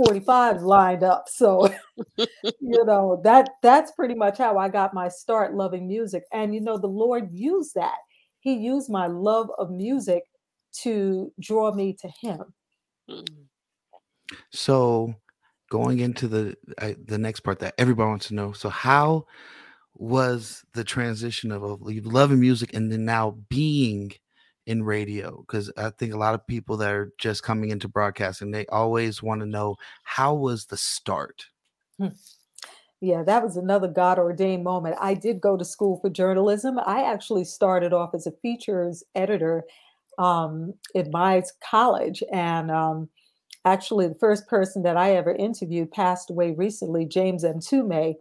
[0.00, 1.24] 45s lined up.
[1.28, 1.68] So
[2.16, 2.26] you
[2.84, 6.78] know that that's pretty much how i got my start loving music and you know
[6.78, 7.98] the lord used that
[8.40, 10.22] he used my love of music
[10.72, 12.54] to draw me to him
[13.10, 13.24] Mm.
[14.50, 15.14] So,
[15.70, 18.52] going into the uh, the next part that everybody wants to know.
[18.52, 19.26] So, how
[19.94, 24.12] was the transition of, loving music and then now being
[24.66, 28.52] in radio because i think a lot of people that are just coming into broadcasting
[28.52, 29.74] they always want to know
[30.04, 31.46] how was the start
[33.02, 34.94] Yeah, that was another God ordained moment.
[35.00, 36.78] I did go to school for journalism.
[36.86, 39.64] I actually started off as a features editor
[40.20, 42.22] um, in my college.
[42.32, 43.08] And um,
[43.64, 48.14] actually, the first person that I ever interviewed passed away recently, James Mtume.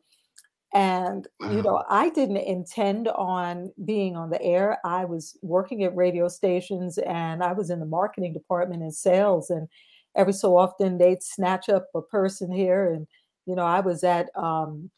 [0.74, 4.80] And, you know, I didn't intend on being on the air.
[4.86, 9.50] I was working at radio stations and I was in the marketing department and sales.
[9.50, 9.68] And
[10.16, 12.90] every so often they'd snatch up a person here.
[12.90, 13.06] And,
[13.46, 14.90] you know, I was at um,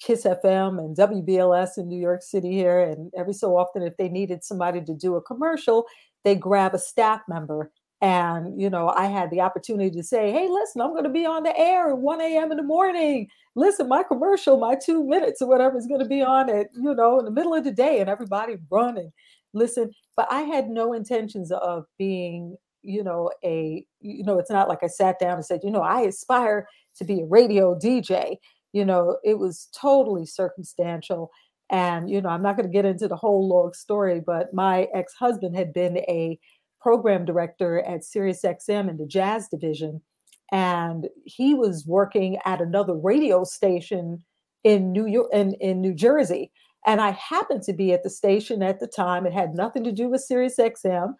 [0.00, 2.80] Kiss FM and WBLS in New York City here.
[2.80, 5.86] And every so often, if they needed somebody to do a commercial,
[6.22, 7.72] they grab a staff member.
[8.00, 11.26] And, you know, I had the opportunity to say, hey, listen, I'm going to be
[11.26, 12.52] on the air at 1 a.m.
[12.52, 13.28] in the morning.
[13.56, 16.94] Listen, my commercial, my two minutes or whatever is going to be on at, you
[16.94, 17.98] know, in the middle of the day.
[18.00, 19.10] And everybody run and
[19.52, 19.90] listen.
[20.16, 24.84] But I had no intentions of being, you know, a, you know, it's not like
[24.84, 26.68] I sat down and said, you know, I aspire
[26.98, 28.36] to be a radio DJ
[28.72, 31.30] you know it was totally circumstantial
[31.70, 34.86] and you know i'm not going to get into the whole long story but my
[34.94, 36.38] ex-husband had been a
[36.80, 40.02] program director at SiriusXM in the jazz division
[40.50, 44.24] and he was working at another radio station
[44.64, 46.50] in new york in, in new jersey.
[46.86, 49.26] And i happened to be at the station at the time.
[49.26, 51.14] It had nothing to do with sirius xm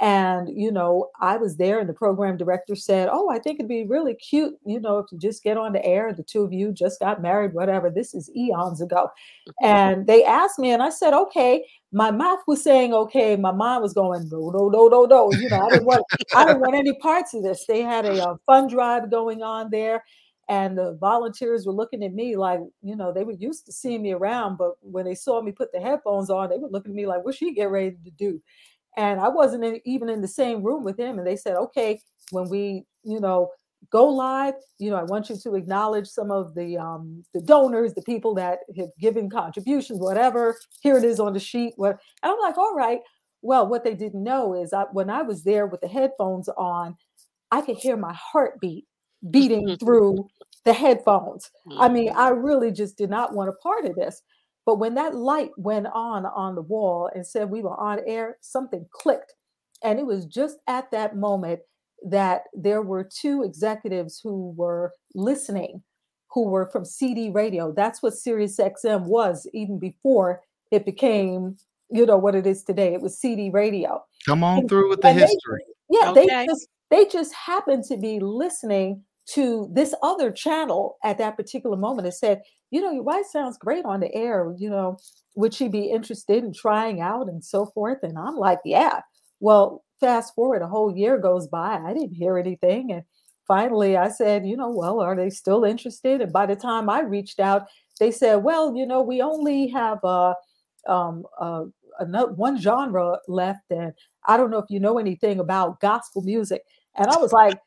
[0.00, 3.68] and, you know, I was there and the program director said, Oh, I think it'd
[3.68, 6.54] be really cute, you know, if you just get on the air, the two of
[6.54, 7.90] you just got married, whatever.
[7.90, 9.10] This is eons ago.
[9.62, 11.64] And they asked me, and I said, Okay.
[11.92, 13.34] My mouth was saying okay.
[13.34, 15.32] My mind was going, no, no, no, no, no.
[15.32, 17.66] You know, I didn't want I didn't want any parts of this.
[17.66, 20.04] They had a, uh fund drive going on there.
[20.48, 24.02] And the volunteers were looking at me like, you know, they were used to seeing
[24.02, 26.96] me around, but when they saw me put the headphones on, they were looking at
[26.96, 28.40] me like, what's she get ready to do?
[28.96, 31.18] And I wasn't in, even in the same room with him.
[31.18, 33.50] And they said, okay, when we, you know,
[33.90, 37.94] go live, you know, I want you to acknowledge some of the um, the donors,
[37.94, 40.56] the people that have given contributions, whatever.
[40.80, 41.74] Here it is on the sheet.
[41.76, 41.98] What?
[42.22, 43.00] And I'm like, all right.
[43.42, 46.96] Well, what they didn't know is I, when I was there with the headphones on,
[47.50, 48.84] I could hear my heartbeat
[49.30, 50.28] beating through
[50.64, 51.50] the headphones.
[51.78, 54.20] I mean, I really just did not want a part of this.
[54.66, 58.36] But when that light went on on the wall and said we were on air,
[58.40, 59.34] something clicked.
[59.82, 61.60] And it was just at that moment
[62.08, 65.82] that there were two executives who were listening,
[66.30, 67.72] who were from CD radio.
[67.72, 71.56] That's what Sirius XM was even before it became,
[71.90, 72.94] you know, what it is today.
[72.94, 74.02] It was CD radio.
[74.26, 75.64] Come on And- through with the and they- history.
[75.88, 76.26] yeah, Okay.
[76.26, 79.04] they just they just happened to be listening
[79.34, 83.58] to this other channel at that particular moment and said, you know, your wife sounds
[83.58, 84.54] great on the air.
[84.58, 84.98] You know,
[85.36, 87.98] would she be interested in trying out and so forth?
[88.02, 89.00] And I'm like, yeah.
[89.40, 91.78] Well, fast forward a whole year goes by.
[91.84, 92.92] I didn't hear anything.
[92.92, 93.04] And
[93.46, 96.20] finally I said, you know, well, are they still interested?
[96.20, 97.66] And by the time I reached out,
[97.98, 100.34] they said, well, you know, we only have uh
[100.88, 101.64] um uh
[101.98, 103.92] another one genre left and
[104.26, 106.62] I don't know if you know anything about gospel music.
[106.96, 107.58] And I was like,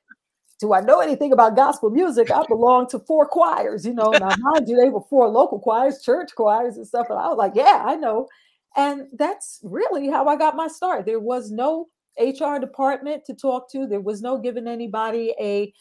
[0.59, 2.31] do I know anything about gospel music?
[2.31, 4.11] I belong to four choirs, you know.
[4.11, 7.07] Now, mind you, they were four local choirs, church choirs, and stuff.
[7.09, 8.27] And I was like, yeah, I know.
[8.75, 11.05] And that's really how I got my start.
[11.05, 11.89] There was no
[12.19, 13.85] HR department to talk to.
[13.85, 15.73] There was no giving anybody a,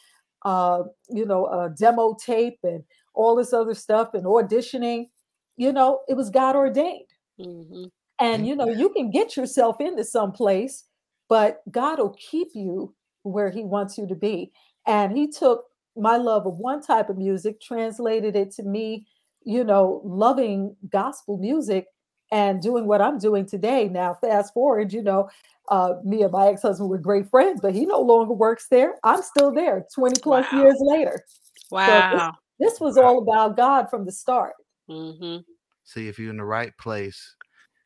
[0.44, 2.82] uh, you know, a demo tape and
[3.14, 5.08] all this other stuff and auditioning.
[5.56, 7.08] You know, it was God ordained.
[7.38, 7.90] Mhm.
[8.18, 10.84] And you know, you can get yourself into some place,
[11.28, 14.52] but God will keep you where He wants you to be.
[14.86, 15.64] And He took
[15.96, 19.06] my love of one type of music, translated it to me,
[19.44, 21.86] you know, loving gospel music
[22.30, 23.88] and doing what I'm doing today.
[23.88, 25.28] Now, fast forward, you know,
[25.68, 28.94] uh, me and my ex-husband were great friends, but he no longer works there.
[29.04, 30.62] I'm still there 20 plus Wow.
[30.62, 31.24] years later.
[31.70, 32.32] Wow.
[32.58, 34.54] This was all about God from the start.
[34.88, 35.38] hmm
[35.84, 37.36] See, if you're in the right place,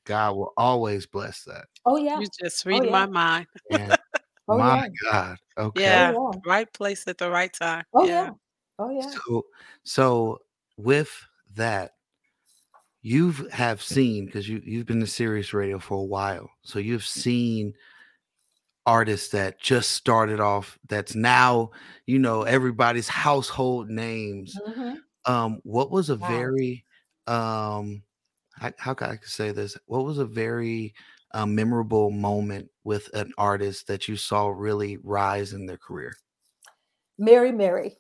[0.05, 1.65] God will always bless that.
[1.85, 2.21] Oh yeah.
[2.21, 2.93] You just reading yeah.
[2.93, 3.47] my mind.
[3.71, 3.96] And
[4.49, 4.89] Oh my yeah.
[5.11, 5.39] God.
[5.59, 5.81] Okay.
[5.85, 6.13] Yeah.
[6.17, 6.41] Oh yeah.
[6.45, 7.85] Right place at the right time.
[7.95, 8.25] Oh yeah.
[8.25, 8.31] yeah.
[8.79, 9.11] Oh yeah.
[9.11, 9.47] So,
[9.85, 10.39] so
[10.77, 11.11] with
[11.55, 11.93] that,
[13.03, 17.05] you've have seen because you you've been to Sirius Radio for a while, so you've
[17.07, 17.73] seen
[18.85, 21.71] artists that just started off that's now
[22.07, 24.57] you know everybody's household names.
[24.67, 24.99] Mhm.
[25.25, 26.29] Um, what was a Wow.
[26.29, 26.85] very
[27.27, 28.03] um,
[28.55, 29.77] how, how can I say this?
[29.87, 30.95] What was a very
[31.37, 36.15] uh, memorable moment with an artist that you saw really rise in their career?
[37.19, 37.99] Mary Mary.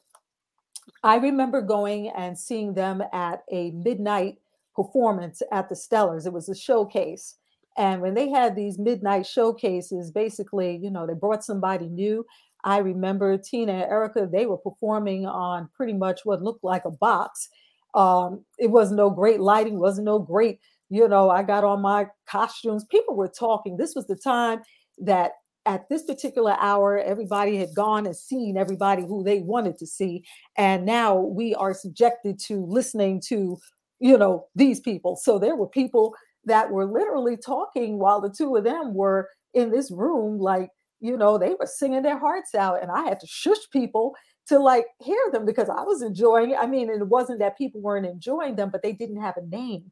[1.02, 4.38] I remember going and seeing them at a midnight
[4.74, 6.26] performance at the Stellars.
[6.26, 7.34] It was a showcase.
[7.76, 12.24] And when they had these midnight showcases, basically, you know, they brought somebody new.
[12.64, 16.90] I remember Tina and Erica, they were performing on pretty much what looked like a
[16.90, 17.50] box.
[17.96, 22.06] Um, it was no great lighting, wasn't no great, you know, I got on my
[22.28, 22.84] costumes.
[22.84, 23.76] People were talking.
[23.76, 24.60] This was the time
[24.98, 25.32] that
[25.64, 30.24] at this particular hour, everybody had gone and seen everybody who they wanted to see.
[30.56, 33.58] And now we are subjected to listening to,
[33.98, 35.16] you know, these people.
[35.16, 39.72] So there were people that were literally talking while the two of them were in
[39.72, 40.70] this room, like,
[41.00, 42.80] you know, they were singing their hearts out.
[42.80, 44.14] And I had to shush people
[44.48, 46.58] to like hear them because I was enjoying it.
[46.60, 49.90] I mean, it wasn't that people weren't enjoying them, but they didn't have a name.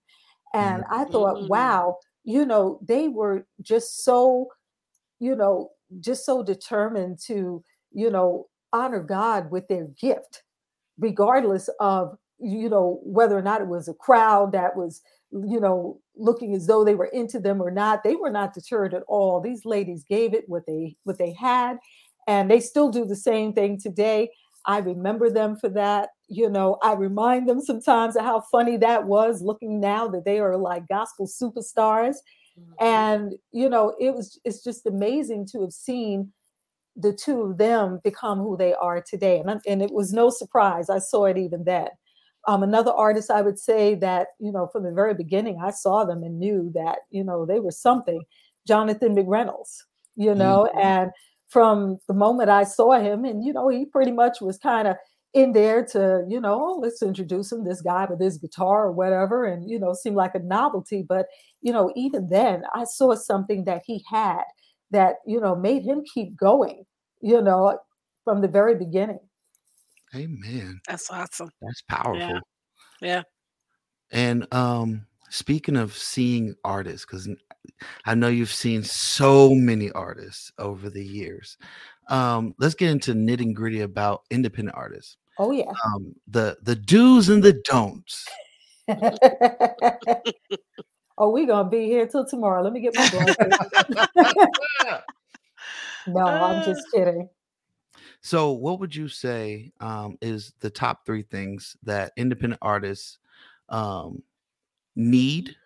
[0.55, 1.49] And I thought, Mhm.
[1.49, 4.49] wow, you know, they were just so,
[5.21, 10.43] you know, just so determined to, you know, honor God with their gift,
[10.99, 15.03] regardless of, you know, whether or not it was a crowd that was,
[15.33, 18.03] you know, looking as though they were into them or not.
[18.05, 19.41] They were not deterred at all.
[19.41, 21.79] These ladies gave it what they what they had,
[22.27, 24.31] and they still do the same thing today.
[24.67, 26.11] I remember them for that.
[26.29, 30.39] You know, I remind them sometimes of how funny that was looking now that they
[30.39, 32.17] are like gospel superstars.
[32.81, 36.33] And, you know, it was, it's just amazing to have seen
[36.97, 39.43] the two of them become who they are today.
[39.45, 40.89] And, and it was no surprise.
[40.89, 41.89] I saw it even then.
[42.47, 46.05] Um, another artist I would say that, you know, from the very beginning, I saw
[46.05, 48.23] them and knew that, you know, they were something.
[48.67, 49.83] Jonathan McReynolds,
[50.15, 51.11] you know, and
[51.55, 54.97] from the moment I saw him, and you know, he pretty much was kind of
[55.35, 58.93] in there to, you know, oh, let's introduce him, this guy with this guitar or
[58.93, 61.05] whatever, and you know, seemed like a novelty.
[61.09, 61.27] But
[61.63, 64.43] you know, even then, I saw something that he had
[64.91, 66.87] that you know made him keep going,
[67.23, 67.79] you know,
[68.25, 69.21] from the very beginning.
[70.13, 70.81] Amen.
[70.89, 71.51] That's awesome.
[71.63, 72.41] That's powerful.
[73.01, 73.23] Yeah.
[74.11, 77.29] And um speaking of seeing artists, because
[78.05, 81.57] I know you've seen so many artists over the years.
[82.09, 85.17] Um, let's get into nitty gritty about independent artists.
[85.39, 85.73] Oh yeah.
[85.85, 88.27] Um, the the do's and the don'ts.
[91.19, 92.63] oh, we gonna be here till tomorrow.
[92.63, 93.53] Let me get my blanket.
[96.07, 97.29] no, I'm just kidding.
[98.21, 103.19] So, what would you say um, is the top three things that independent artists
[103.69, 104.23] um,
[104.97, 105.57] need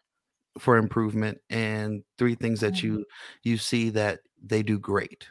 [0.58, 2.82] for improvement, and three things that Mhm.
[2.82, 3.06] you
[3.44, 5.28] you see that they do great?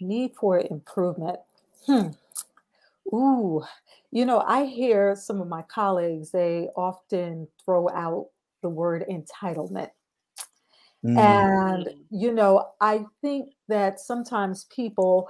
[0.00, 1.40] Need for improvement.
[1.86, 2.08] Hmm.
[3.12, 3.64] Ooh,
[4.10, 8.30] you know, I hear some of my colleagues, they often throw out
[8.62, 9.90] the word entitlement.
[11.04, 15.28] Mm, And, you know, I think that sometimes people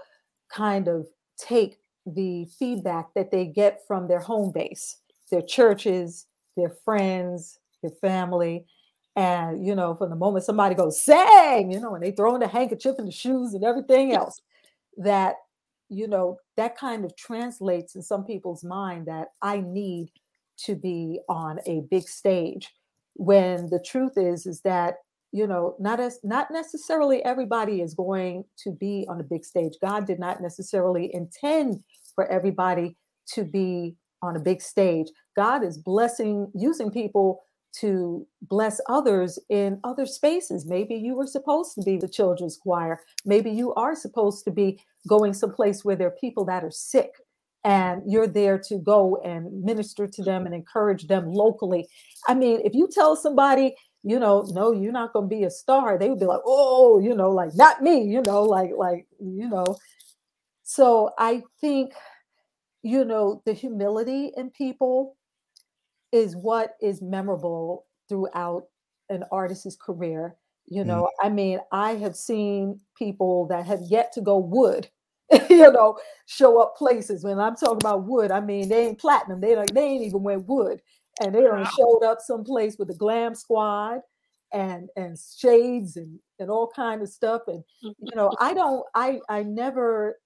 [0.49, 1.07] kind of
[1.39, 5.01] take the feedback that they get from their home base,
[5.31, 8.67] their churches, their friends, their family.
[9.15, 12.41] And, you know, from the moment somebody goes, sang, you know, and they throw in
[12.41, 14.41] the handkerchief and the shoes and everything else,
[14.99, 15.37] that,
[15.89, 20.11] you know, that kind of translates in some people's mind that I need
[20.59, 22.75] to be on a big stage.
[23.15, 24.97] When the truth is, is that
[25.33, 29.75] you know not as not necessarily everybody is going to be on a big stage
[29.83, 31.83] god did not necessarily intend
[32.15, 37.43] for everybody to be on a big stage god is blessing using people
[37.81, 43.01] to bless others in other spaces maybe you were supposed to be the children's choir
[43.25, 47.11] maybe you are supposed to be going someplace where there are people that are sick
[47.65, 51.87] and you're there to go and minister to them and encourage them locally
[52.29, 53.75] i mean if you tell somebody
[54.07, 55.99] you know, no, you're not going to be a star.
[55.99, 59.49] They would be like, oh, you know, like not me, you know, like, like, you
[59.49, 59.77] know.
[60.63, 61.93] So I think,
[62.85, 65.17] you know, the humility in people
[66.17, 68.65] is what is memorable throughout
[69.11, 70.37] an artist's career.
[70.67, 70.89] You Mm.
[70.89, 74.89] know, I mean, I have seen people that have yet to go wood,
[75.51, 77.25] you know, show up places.
[77.25, 79.41] When I'm talking about wood, I mean they ain't platinum.
[79.41, 80.81] They don't, they ain't even went wood
[81.21, 81.65] and they Wow.
[81.65, 84.01] showed up someplace with the glam squad
[84.53, 87.65] and and shades and and all kind of stuff and
[87.99, 90.19] you know i don't i i never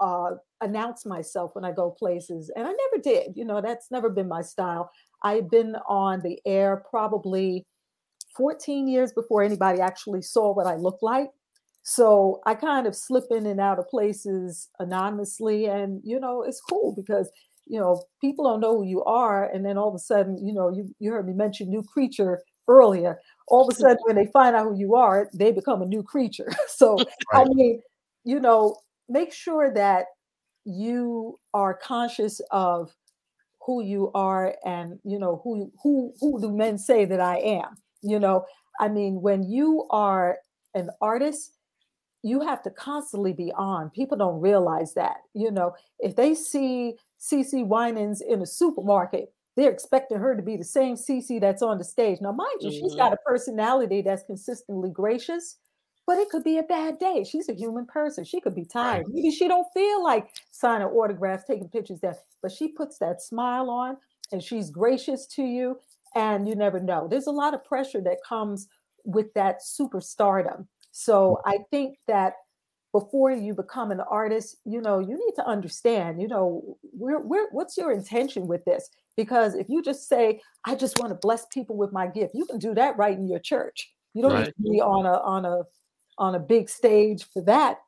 [0.00, 0.30] uh
[0.60, 4.28] announce myself when i go places and i never did you know that's never been
[4.28, 4.90] my style
[5.22, 7.64] i've been on the air probably
[8.36, 11.28] 14 years before anybody actually saw what i looked like
[11.82, 16.60] so i kind of slip in and out of places anonymously and you know it's
[16.60, 17.30] cool because
[17.66, 20.52] you know, people don't know who you are, and then all of a sudden, you
[20.52, 23.18] know, you, you heard me mention new creature earlier.
[23.48, 26.02] All of a sudden, when they find out who you are, they become a new
[26.02, 26.50] creature.
[26.68, 26.98] So,
[27.32, 27.80] I mean,
[28.24, 28.76] you know,
[29.08, 30.06] make sure that
[30.64, 32.96] you are conscious of
[33.66, 37.76] who you are and you know who who who do men say that I am
[38.02, 38.46] you know?
[38.80, 40.38] I mean when you are
[40.74, 41.52] an artist
[42.24, 43.90] you have to constantly be on.
[43.90, 45.74] People don't realize that you know?
[46.00, 50.96] If they see CeCe Winans in a supermarket they're expecting her to be the same
[50.96, 52.20] CeCe that's on the stage.
[52.22, 52.96] Now mind you she's Mhm.
[52.96, 55.58] got a personality that's consistently gracious
[56.06, 57.24] but it could be a bad day.
[57.24, 58.24] She's a human person.
[58.24, 59.06] She could be tired.
[59.08, 63.68] Maybe she don't feel like signing autographs, taking pictures there, but she puts that smile
[63.68, 63.96] on
[64.32, 65.80] and she's gracious to you
[66.14, 67.08] and you never know.
[67.08, 68.68] There's a lot of pressure that comes
[69.04, 70.66] with that superstardom.
[70.92, 72.34] So I think that
[72.92, 77.48] before you become an artist, you know, you need to understand, you know, where where
[77.50, 78.88] what's your intention with this?
[79.16, 82.46] Because if you just say, I just want to bless people with my gift, you
[82.46, 83.92] can do that right in your church.
[84.14, 84.46] You don't Right.
[84.46, 85.64] need to be on a on a
[86.18, 87.78] on a big stage for that.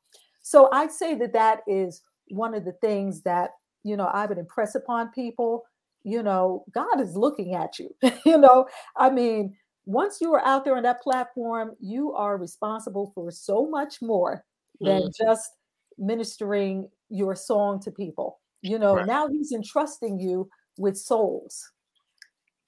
[0.43, 3.51] So I'd say that that is one of the things that
[3.85, 5.65] you know I would impress upon people.
[6.05, 7.95] You know, God is looking at you.
[8.27, 8.67] you know,
[8.97, 9.57] I mean,
[9.87, 14.45] once you are out there on that platform, you are responsible for so much more
[14.81, 15.13] than Mhm.
[15.19, 15.51] just
[15.99, 18.41] ministering your song to people.
[18.63, 19.07] You know, Right.
[19.07, 20.49] now He's entrusting you
[20.79, 21.71] with souls.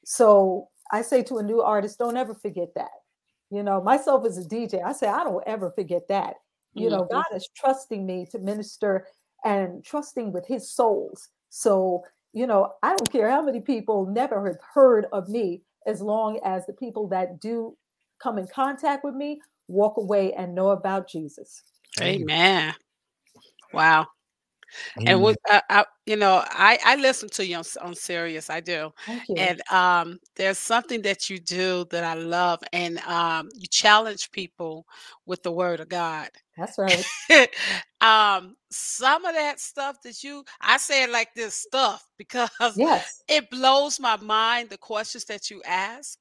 [0.05, 2.91] So I say to a new artist, don't ever forget that.
[3.51, 6.37] You know, myself as a DJ, I say, I don't ever forget that.
[6.75, 7.11] You know, Mhm.
[7.11, 9.07] God is trusting me to minister
[9.45, 11.29] and trusting with his souls.
[11.49, 16.01] So, you know, I don't care how many people never have heard of me, as
[16.01, 17.77] long as the people that do
[18.19, 21.65] come in contact with me walk away and know about Jesus.
[22.01, 22.75] Amen.
[23.73, 24.07] Wow.
[25.07, 25.23] And Amen.
[25.23, 28.51] what I, I, you know, I I listen to you on, on Sirius.
[28.51, 28.91] I do.
[29.37, 34.87] And um, there's something that you do that I love, and um, you challenge people
[35.27, 36.29] with the Word of God.
[36.57, 37.05] That's right.
[38.01, 43.23] um, some of that stuff that you, I say it like this stuff because Yes.
[43.29, 46.19] it blows my mind the questions that you ask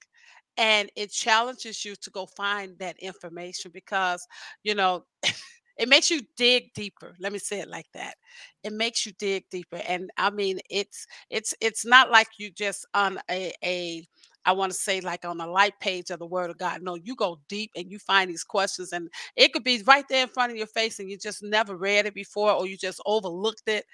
[0.57, 4.25] and it challenges you to go find that information because
[4.63, 5.03] you know
[5.79, 8.15] it makes you dig deeper let me say it like that.
[8.63, 12.85] It makes you dig deeper and i mean it's it's it's not like you just
[12.93, 14.07] on a, a
[14.45, 16.81] i want to say like on a light page of the word of god.
[16.81, 20.23] No you go deep and you find these questions and it could be right there
[20.23, 23.01] in front of your face and you just never read it before or you just
[23.05, 23.85] overlooked it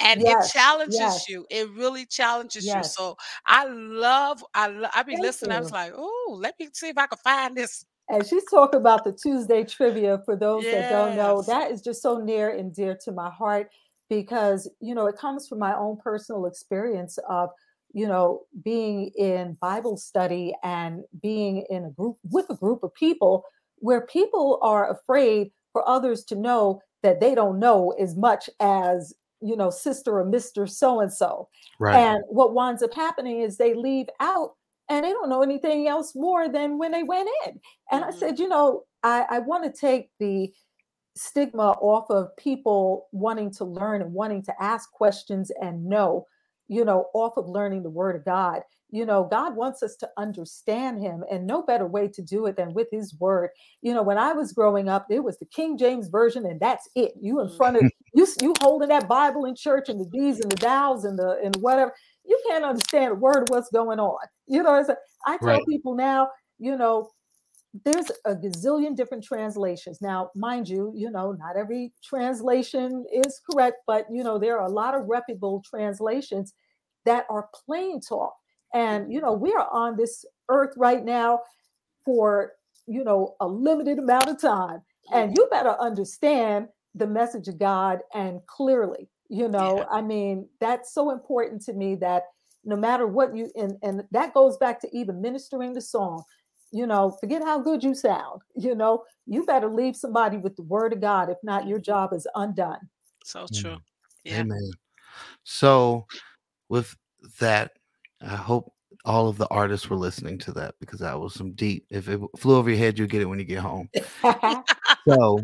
[0.00, 1.28] and Yes, it challenges yes.
[1.28, 1.46] you.
[1.50, 2.82] It really challenges you.
[2.82, 3.16] So
[3.46, 6.88] i love i lo- i be Thank listening i was like oh let me see
[6.88, 10.90] if i can find this And she's talking about the Tuesday trivia for those that
[10.90, 11.42] don't know.
[11.42, 13.70] That is just so near and dear to my heart
[14.10, 17.48] because, you know, it comes from my own personal experience of,
[17.94, 22.92] you know, being in Bible study and being in a group with a group of
[22.94, 23.44] people
[23.76, 29.14] where people are afraid for others to know that they don't know as much as,
[29.40, 30.68] you know, sister or Mr.
[30.68, 31.48] So and so.
[31.78, 31.96] Right.
[31.96, 34.56] And what winds up happening is they leave out
[34.88, 37.60] and they don't know anything else more than when they went in.
[37.90, 38.18] And I Mhm.
[38.18, 40.52] said, you know, I, I want to take the
[41.16, 46.26] stigma off of people wanting to learn and wanting to ask questions and know,
[46.68, 48.62] you know, off of learning the word of God.
[48.90, 52.56] You know, God wants us to understand him, and no better way to do it
[52.56, 53.50] than with his word.
[53.82, 56.88] You know, when I was growing up, it was the King James version, and that's
[56.94, 57.12] it.
[57.20, 60.50] You in front of you, you holding that Bible in church and the these and
[60.52, 61.92] the thous and the and whatever.
[62.24, 64.18] You can't understand a word of what's going on.
[64.46, 65.66] You know, it's a- I tell Right.
[65.66, 67.10] people now, you know,
[67.84, 70.00] there's a gazillion different translations.
[70.00, 74.66] Now, mind you, you know, not every translation is correct, but you know, there are
[74.66, 76.54] a lot of reputable translations
[77.04, 78.34] that are plain talk.
[78.72, 81.40] And you know, we are on this earth right now
[82.04, 82.52] for
[82.86, 84.82] you know a limited amount of time.
[85.12, 89.98] And you better understand the message of God and clearly, you know, Yeah.
[89.98, 92.24] I mean, that's so important to me that
[92.64, 96.24] no matter what you and and that goes back to even ministering the song
[96.74, 98.42] you know, forget how good you sound.
[98.56, 101.30] You know, you better leave somebody with the word of God.
[101.30, 102.78] If not, your job is undone.
[103.24, 103.60] so Mm.
[103.60, 103.76] true
[104.24, 104.70] yeah Amen.
[105.44, 106.06] So,
[106.68, 106.96] with
[107.38, 107.72] that,
[108.20, 108.72] I hope
[109.04, 111.86] all of the artists were listening to that because that was some deep.
[111.90, 113.88] If it flew over your head, you'll get it when you get home.
[115.06, 115.40] So,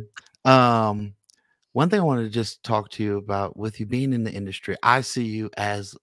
[0.47, 1.13] um,
[1.73, 4.33] one thing I wanted to just talk to you about with you being in the
[4.33, 5.95] industry, I see you as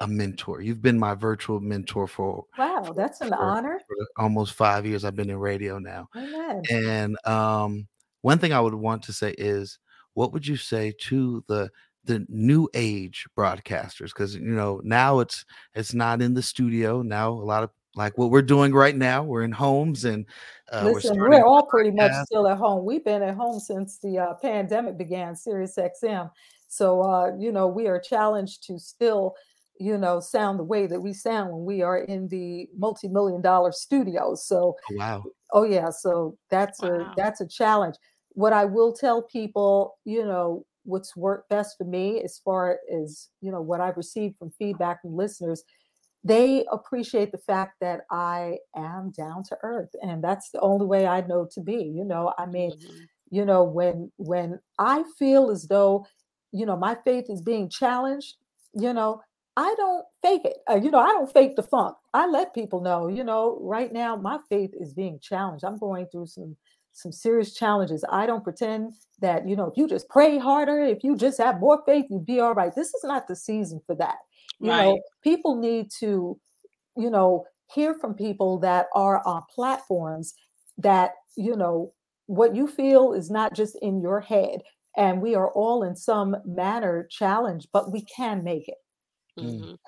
[0.00, 0.60] a mentor.
[0.60, 3.80] You've been my virtual mentor for, wow, that's an honor.
[4.18, 5.04] almost five years.
[5.04, 6.08] I've been in radio now.
[6.16, 6.62] Amen.
[6.70, 7.88] And um,
[8.22, 9.78] one thing I would want to say is,
[10.14, 11.70] what would you say to the
[12.04, 14.06] the new age broadcasters?
[14.06, 17.02] Because you know now it's it's not in the studio.
[17.02, 20.26] Now a lot of like what we're doing right now, we're in homes and
[20.70, 22.26] uh, we're Listen, we're all pretty much podcast.
[22.26, 22.84] still at home.
[22.84, 26.30] We've been at home since the uh, pandemic began, Sirius XM.
[26.68, 29.34] So, uh, you know, we are challenged to still,
[29.78, 33.72] you know, sound the way that we sound when we are in the multi-million dollar
[33.72, 34.46] studios.
[34.46, 35.24] So Oh, wow.
[35.52, 37.94] Oh yeah, so that's a that's a challenge.
[38.30, 43.28] What I will tell people, you know, what's worked best for me as far as,
[43.40, 45.62] you know, what I've received from feedback from listeners,
[46.26, 51.06] they appreciate the fact that I am down to earth and that's the only way
[51.06, 51.84] I know to be.
[51.84, 53.08] You know, I mean, Mhm.
[53.30, 56.06] you know, when when I feel as though,
[56.52, 58.36] you know, my faith is being challenged,
[58.74, 59.22] you know,
[59.56, 60.58] I don't fake it.
[60.70, 61.96] Uh, you know, I don't fake the funk.
[62.14, 65.64] I let people know, you know, right now my faith is being challenged.
[65.64, 66.56] I'm going through some
[66.92, 68.04] some serious challenges.
[68.10, 71.60] I don't pretend that, you know, if you just pray harder, if you just have
[71.60, 72.74] more faith, you'd be all right.
[72.74, 74.16] This is not the season for that.
[74.60, 76.38] You know, people need to,
[76.96, 80.34] you know, hear from people that are on platforms
[80.78, 81.92] that, you know,
[82.26, 84.62] what you feel is not just in your head.
[84.96, 88.78] And we are all in some manner challenged, but we can make it.
[89.38, 89.60] Mm.
[89.60, 89.78] Mhm.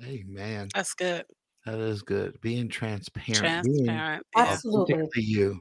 [0.00, 1.26] Hey, man, That's good.
[1.64, 2.40] that is good.
[2.40, 4.26] Being transparent, Transparent.
[4.34, 4.42] Yeah.
[4.42, 5.08] Absolutely.
[5.12, 5.60] to you.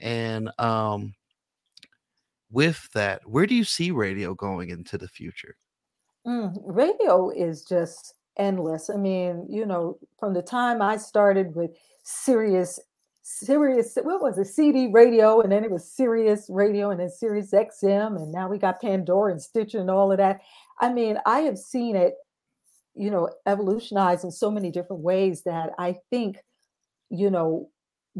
[0.00, 1.14] And um,
[2.50, 5.56] with that, where do you see radio going into the future?
[6.28, 8.90] Mm, radio is just endless.
[8.90, 11.70] I mean, you know, from the time I started with
[12.04, 12.78] Sirius,
[13.22, 17.52] Sirius, what was it, CD radio, and then it was Sirius radio, and then Sirius
[17.52, 20.40] XM, and now we got Pandora and Stitcher and all of that.
[20.80, 22.14] I mean, I have seen it,
[22.94, 26.38] you know, evolutionize in so many different ways that I think,
[27.08, 27.70] you know,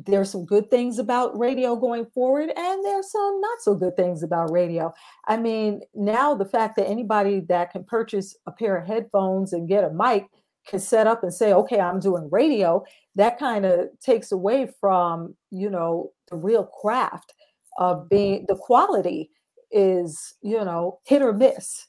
[0.07, 4.23] there's some good things about radio going forward, and there's some not so good things
[4.23, 4.93] about radio.
[5.27, 9.69] I mean, now the fact that anybody that can purchase a pair of headphones and
[9.69, 10.27] get a mic
[10.67, 12.85] can set up and say, okay, I'm doing radio,
[13.17, 17.33] that kind of takes away from, you know, the real craft
[17.79, 19.31] of being the quality
[19.71, 21.87] is, you know, hit or miss.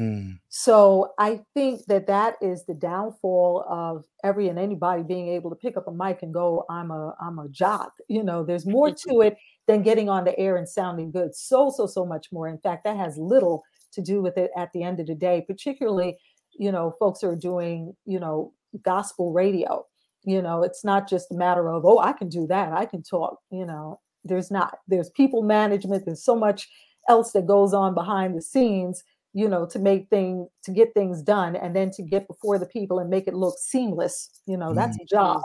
[0.00, 5.50] Mm, So I think that that is the downfall of every and anybody being able
[5.50, 8.66] to pick up a mic and go, "I'm a I'm a jock." You know, there's
[8.66, 9.36] more to it
[9.66, 11.34] than getting on the air and sounding good.
[11.34, 12.48] So so so much more.
[12.48, 15.44] In fact, that has little to do with it at the end of the day.
[15.46, 16.18] Particularly,
[16.52, 19.84] you know, folks who are doing you know gospel radio.
[20.24, 22.72] You know, it's not just a matter of oh, I can do that.
[22.72, 23.38] I can talk.
[23.50, 24.78] You know, there's not.
[24.88, 26.04] There's people management.
[26.06, 26.68] There's so much
[27.08, 29.02] else that goes on behind the scenes
[29.32, 32.66] you know to make things to get things done and then to get before the
[32.66, 35.42] people and make it look seamless you know that's a job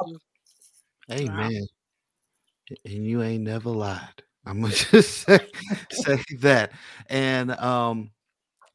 [1.11, 1.67] amen Wow.
[2.83, 4.23] And you ain't never lied.
[4.45, 5.39] I'm gonna just say,
[5.91, 6.71] say that.
[7.09, 8.11] And um,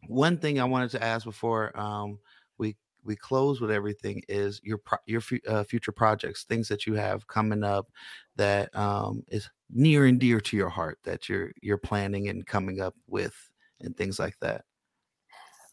[0.06, 2.18] one thing I wanted to ask before um,
[2.58, 6.86] we we close with everything is your pro- your fu- uh, future projects, things that
[6.86, 7.88] you have coming up
[8.36, 12.80] that um, is near and dear to your heart that you're you're planning and coming
[12.80, 13.34] up with,
[13.80, 14.64] and things like that.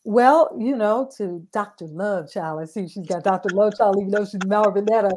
[0.07, 2.65] Well you know to dr love child i?
[2.65, 5.11] See she's got dr love child even though she's marvinetta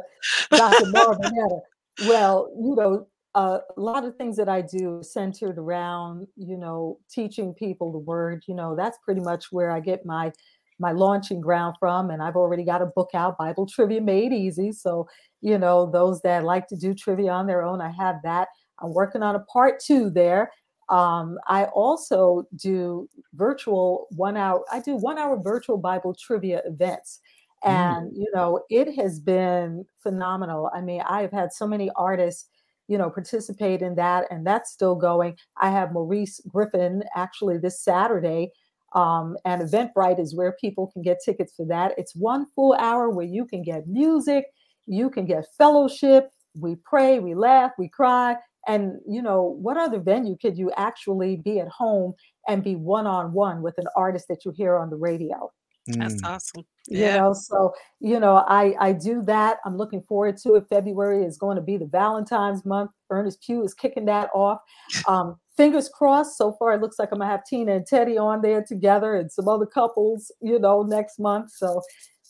[0.49, 1.61] dr marvinetta
[2.07, 7.53] well you know a lot of things that i do centered around you know teaching
[7.53, 10.29] people the word you know that's pretty much where i get my
[10.77, 14.73] my launching ground from and i've already got a book out bible trivia made easy.
[14.73, 15.07] So
[15.39, 18.49] you know those that like to do trivia on their own i have that.
[18.83, 20.51] I'm working on a part two there
[20.91, 27.19] um, i also do virtual one hour i do one hour virtual bible trivia events.
[27.65, 27.69] Mm.
[27.69, 30.71] and you know it has been phenomenal.
[30.73, 32.49] I mean i have had so many artists
[32.87, 35.37] you know participate in that and that's still going.
[35.57, 38.51] I have maurice griffin actually this saturday
[38.93, 41.93] um, and eventbrite is where people can get tickets for that.
[41.97, 44.45] It's one full hour where you can get music
[44.87, 46.31] you can get fellowship.
[46.59, 48.35] We pray we laugh we cry
[48.67, 52.13] and you know what other venue could you actually be at home
[52.47, 55.51] and be one-on-one with an artist that you hear on the radio?
[55.87, 56.65] That's Mm, awesome.
[56.87, 57.17] you Yeah.
[57.17, 59.57] know so you know i i do that.
[59.65, 60.65] I'm looking forward to it.
[60.69, 62.91] February is going to be the valentine's month.
[63.09, 64.59] Ernest pugh is kicking that off.
[65.07, 66.37] Um fingers crossed.
[66.37, 69.31] So far it looks like i'm gonna have tina and teddy on there together and
[69.31, 71.51] some other couples you know next month.
[71.51, 71.81] So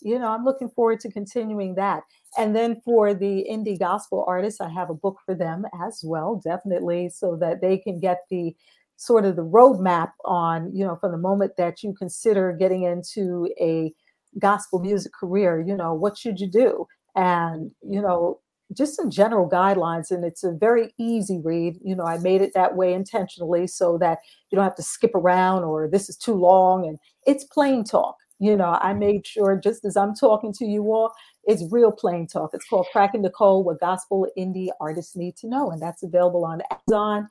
[0.02, 2.04] you know i'm looking forward to continuing that
[2.38, 6.42] and then for the indie gospel artists i have a book for them as well
[6.44, 8.56] definitely so that they can get the
[8.98, 13.50] sort of the roadmap on you know from the moment that you consider getting into
[13.60, 13.92] a
[14.40, 16.88] gospel music career you know what should you do?
[17.16, 18.40] And you know
[18.74, 22.54] just some general guidelines and it's a very easy read you know i made it
[22.54, 24.20] that way intentionally so that
[24.50, 28.16] you don't have to skip around or this is too long and it's plain talk
[28.42, 31.14] you know i made sure just as i'm talking to you all
[31.46, 35.48] it's real plain talk it's called cracking the code what gospel indie artists need to
[35.50, 37.26] know and that's available on amazon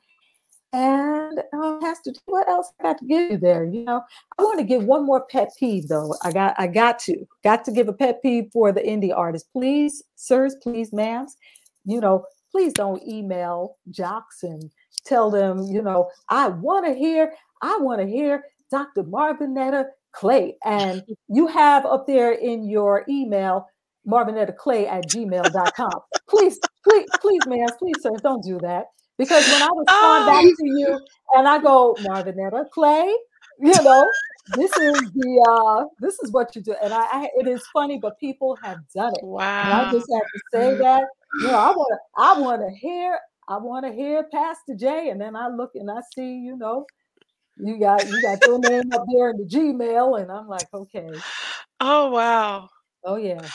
[0.73, 3.65] And uh, Pastor, what else I got to give you there?
[3.67, 4.03] You know,
[4.39, 6.15] I want to give one more pet peeve though.
[6.25, 9.51] I got, I got to, got to give a pet peeve for the indie artists.
[9.53, 11.33] Please, sirs, please, ma'ams,
[11.87, 14.71] you know, please don't email jocks and
[15.07, 17.35] tell them, you know, I want to hear,
[17.65, 19.05] I want to hear Dr.
[19.05, 20.57] Marvinetta Clay.
[20.65, 23.67] And you have up there in your email,
[24.07, 26.01] marvinetta clay at gmail.com.
[26.29, 28.87] please, please, please, ma'ams, please, sir, don't do that.
[29.21, 30.99] Because when I respond back to you
[31.35, 33.15] and I go, Marvinetta Clay,
[33.61, 34.11] you know,
[34.57, 36.75] this is the uh this is what you do.
[36.83, 39.23] And I, I it is funny, but people have done it.
[39.23, 41.05] And I just have to say that.
[41.43, 45.11] You know, I want to I want to hear I want to hear Pastor J,
[45.11, 46.87] and then I look and I see, you know,
[47.63, 51.11] you got you got your name up there in the Gmail, and I'm like, okay,
[51.81, 52.69] Oh wow.
[53.05, 53.49] oh yeah,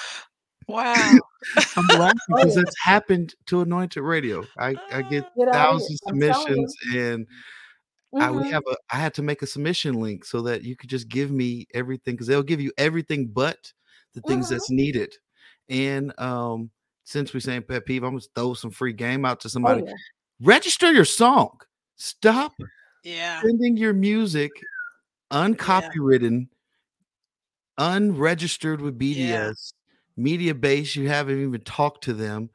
[0.68, 1.20] Wow.
[1.78, 2.64] I'm laughing Oh, because yeah.
[2.64, 4.45] that's happened to Anointed Radio.
[4.58, 6.68] I, I get Get out thousands of I'm telling you.
[6.68, 7.28] submissions, and
[8.22, 8.51] I we Mhm.
[8.51, 11.32] have a I had to make a submission link so that you could just give
[11.32, 13.72] me everything because they'll give you everything but
[14.14, 14.51] the things Mhm.
[14.51, 15.14] that's needed.
[15.70, 16.70] And um,
[17.03, 19.82] since we're saying pet peeve, I'm gonna throw some free game out to oh somebody.
[19.86, 19.93] yeah,
[20.41, 21.60] Register your song.
[21.97, 22.53] Stop
[23.06, 23.41] Yeah.
[23.41, 24.51] sending your music
[25.32, 26.47] uncopywritten,
[27.78, 29.49] unregistered with Yeah.
[29.51, 29.74] BDS,
[30.18, 30.95] Mediabase.
[30.95, 32.49] You haven't even talked to them,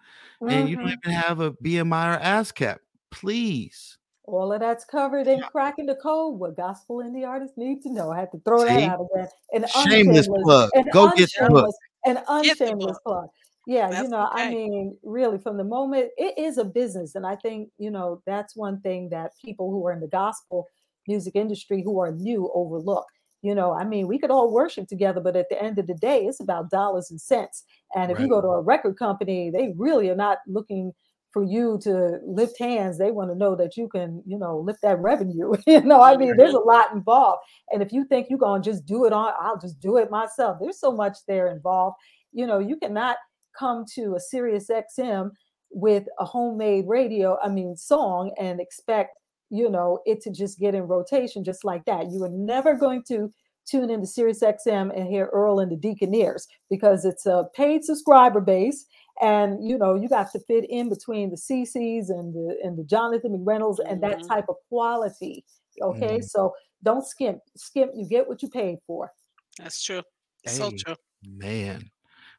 [0.47, 0.97] and you don't Mhm.
[1.05, 2.79] even have a BMI or ASCAP.
[3.11, 3.97] Please.
[4.25, 6.39] all of that's covered in cracking the code.
[6.39, 8.13] What gospel indie artists need to know.
[8.13, 8.85] I had to throw that See?
[8.85, 9.27] out again.
[9.53, 10.71] An Shameless unshameless, plug.
[10.75, 11.65] an Go get the book.
[11.65, 13.29] unshameless, an unshameless plug.
[13.71, 17.25] Yeah, you That's know, I mean, really, from the moment it is a business, and
[17.25, 20.67] I think you know that's one thing that people who are in the gospel
[21.07, 23.07] music industry who are new overlook.
[23.43, 25.95] You know, I mean, we could all worship together, but at the end of the
[25.95, 27.63] day, it's about dollars and cents.
[27.95, 30.93] And if you go to a record company, they really are not looking
[31.33, 32.99] for you to lift hands.
[32.99, 35.53] They want to know that you can, you know, lift that revenue.
[35.69, 37.45] you know, I mean, there's a lot involved.
[37.71, 40.11] And if you think you're going to just do it on, I'll just do it
[40.11, 40.59] myself.
[40.61, 41.99] There's so much there involved.
[42.33, 43.17] You know, you cannot
[43.59, 45.31] come to a Sirius XM
[45.71, 49.17] with a homemade radio, I mean, song and expect,
[49.51, 52.11] you know, it to just get in rotation just like that.
[52.11, 53.31] You are never going to
[53.67, 58.41] tune into Sirius XM and hear Earl and the Deaconeers because it's a paid subscriber
[58.41, 58.85] base
[59.23, 62.85] and you know you got to fit in between the CeCes and the and the
[62.85, 64.29] Jonathan McReynolds and that Mhm.
[64.29, 65.45] type of quality.
[65.83, 66.25] Okay, Mhm.
[66.25, 67.41] so don't skimp.
[67.57, 69.13] Skimp, you get what you paid for.
[69.59, 70.03] That's true.
[70.47, 70.97] So true.
[71.23, 71.91] man,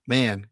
[0.07, 0.47] man,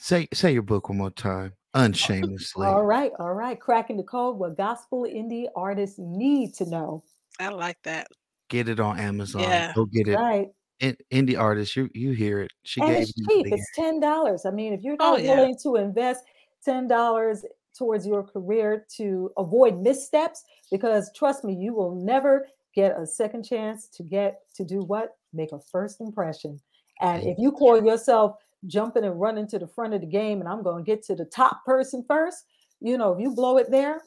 [0.00, 1.52] say say your book one more time.
[1.76, 2.66] Unshamelessly.
[2.66, 3.60] All right, all right.
[3.60, 4.36] Cracking the code.
[4.36, 7.04] What gospel indie artists need to know.
[7.38, 8.08] I like that.
[8.48, 9.42] Get it on Amazon.
[9.42, 9.72] Yeah.
[9.74, 10.16] Go get it.
[10.16, 10.48] Right.
[10.80, 12.50] In, indie artists, you you hear it.
[12.64, 13.46] She and gave it's cheap.
[13.52, 14.46] It's ten dollars.
[14.46, 15.36] I mean, if you're Oh, not yeah.
[15.36, 16.24] willing to invest
[16.64, 17.44] ten dollars
[17.78, 20.42] towards your career to avoid missteps,
[20.72, 25.16] because trust me, you will never get a second chance to get to do what
[25.32, 26.58] make a first impression.
[27.00, 28.36] And if you call yourself
[28.66, 31.14] jumping and running to the front of the game, and I'm going to get to
[31.14, 32.44] the top person first,
[32.80, 34.00] you know, if you blow it there,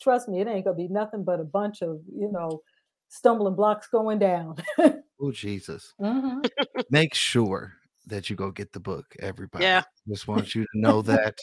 [0.00, 2.60] trust me, it ain't gonna be nothing but a bunch of you know
[3.08, 4.56] stumbling blocks going down.
[5.20, 5.94] Oh Jesus.
[6.00, 6.48] Mhm.
[6.90, 7.74] Make sure
[8.06, 9.64] that you go get the book, everybody.
[9.64, 9.82] Yeah.
[10.08, 11.36] Just want you to know that.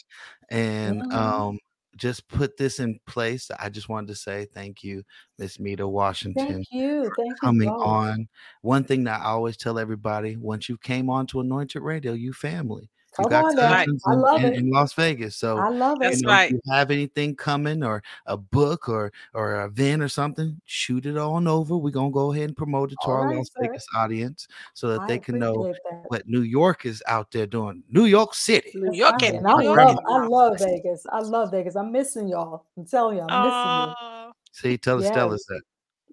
[0.50, 1.14] And Mhm.
[1.14, 1.58] um
[1.96, 3.50] just put this in place.
[3.58, 5.02] I just wanted to say thank you,
[5.38, 6.46] Miss Mita Washington.
[6.46, 7.02] Thank you.
[7.16, 7.36] Thank you.
[7.40, 7.86] coming both.
[7.86, 8.28] on.
[8.62, 12.32] One thing that I always tell everybody: once you came on to Anointed Radio, you
[12.32, 12.90] family.
[13.18, 13.76] You Come got on now.
[13.78, 14.58] cousins I in, love in, it.
[14.58, 16.16] in Las Vegas, so I love it.
[16.16, 16.50] you know, right.
[16.52, 21.06] if you have anything coming or a book or or an event or something, shoot
[21.06, 21.76] it on over.
[21.76, 23.62] We're gonna go ahead and promote it to All our right, Las sir.
[23.62, 26.04] Vegas audience so that I they can know that.
[26.08, 27.82] what New York is out there doing.
[27.90, 28.72] New York City.
[28.74, 29.34] New York right.
[29.34, 30.66] and And I love I love Vegas.
[30.66, 31.06] Vegas.
[31.10, 31.76] I love Vegas.
[31.76, 32.64] I'm missing y'all.
[32.76, 33.96] I'm telling you, I'm missing
[34.26, 34.32] you.
[34.52, 35.12] See, tell Yes.
[35.12, 35.60] Stella that.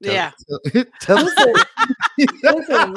[0.03, 0.31] Tell, yeah.
[0.73, 1.53] tell, tell Listen,
[2.43, 2.95] listen,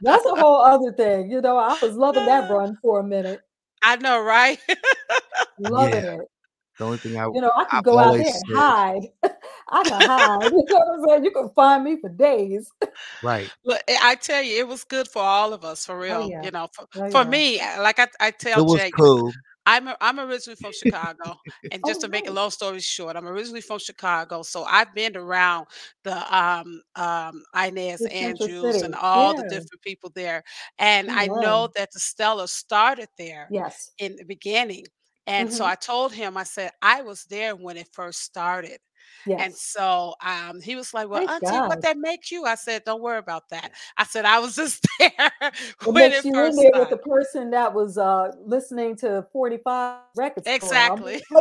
[0.00, 1.30] that's a whole other thing.
[1.30, 3.40] You know, I was loving that run for a minute.
[3.82, 4.58] I know, right?
[5.58, 6.14] Loving Yeah.
[6.14, 6.20] it.
[6.78, 9.02] the only thing I You know, I could I've go out there and said- hide.
[9.68, 10.44] I can hide.
[10.52, 11.24] You know what I'm saying?
[11.24, 12.70] You can find me for days.
[13.22, 13.50] right.
[13.64, 15.98] Look, I eh, I tell you, it was good for all of us, for oh,
[15.98, 16.30] real.
[16.30, 16.42] yeah.
[16.42, 19.32] You know, for, Oh, for me, like I, I tell It tell was Jay, cool.
[19.66, 21.36] I'm a, I'm originally from Chicago,
[21.70, 24.94] and Oh, just to make a long story short, I'm originally from Chicago, so I've
[24.94, 25.66] been around
[26.04, 30.44] the um um Inez Andrews and all the different people there,
[30.78, 33.92] and I know that the Stellar started there Yes.
[33.98, 34.86] in the beginning,
[35.26, 35.66] and so Mhm.
[35.66, 38.78] I told him, I said I was there when it first started,
[39.28, 42.84] and so um he was like, "Well, Praise Auntie, what that makes you?" I said,
[42.84, 45.52] "Don't worry about that." I said I was just there It
[45.84, 46.90] when makes it you in there with started.
[46.90, 50.46] the person that was uh listening to 45 records.
[50.46, 51.22] Exactly.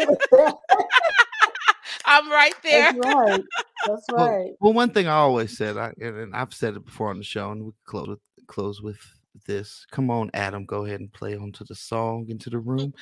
[2.05, 2.91] I'm right there.
[2.93, 3.41] That's right.
[3.85, 4.51] That's Well, right.
[4.59, 7.23] well, one thing I always said, I, and and I've said it before on the
[7.23, 8.99] show, and we can close with, close with
[9.45, 9.85] this.
[9.91, 12.93] Come on, Adam, go ahead and play onto the song into the room.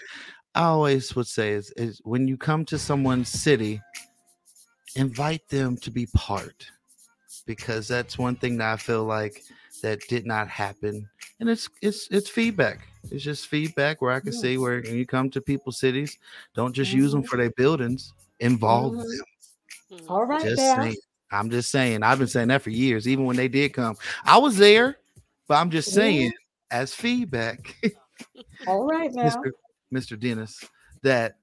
[0.55, 3.81] I always would say is, is when you come to someone's city,
[4.95, 6.69] invite them to be part,
[7.45, 9.43] because that's one thing that I feel like
[9.81, 11.07] that did not happen,
[11.39, 12.87] and it's it's it's feedback.
[13.11, 16.17] It's just feedback where I can see where when you come to people's cities,
[16.55, 17.27] don't just use them Mhm.
[17.27, 19.01] for their buildings, involve Mhm.
[19.89, 20.07] them.
[20.09, 20.95] All right, Just saying.
[21.31, 22.03] I'm just saying.
[22.03, 23.97] I've been saying that for years, even when they did come.
[24.23, 24.97] I was there,
[25.47, 26.31] but I'm just saying,
[26.71, 27.75] as feedback,
[28.67, 29.23] All right now.
[29.23, 29.51] Mr.
[29.93, 30.19] Mr.
[30.19, 30.63] Dennis,
[31.01, 31.37] that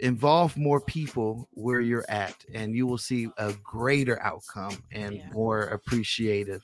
[0.00, 5.28] involve more people where you're at, and you will see a greater outcome and Yeah.
[5.32, 6.62] more appreciative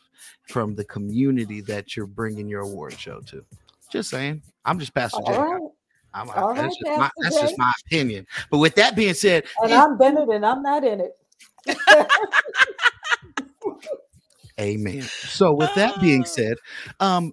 [0.48, 3.44] from the community that you're bringing your award show to.
[3.90, 4.42] Just saying.
[4.64, 5.36] I'm just Pastor Jay.
[5.36, 5.60] Right.
[6.14, 8.26] I'm, I- All that's, right, just my, that's just my opinion.
[8.50, 11.16] But with that being said, And I'm Bennett and I'm not in it.
[14.60, 15.02] Amen.
[15.02, 16.56] So with that being said,
[17.00, 17.32] um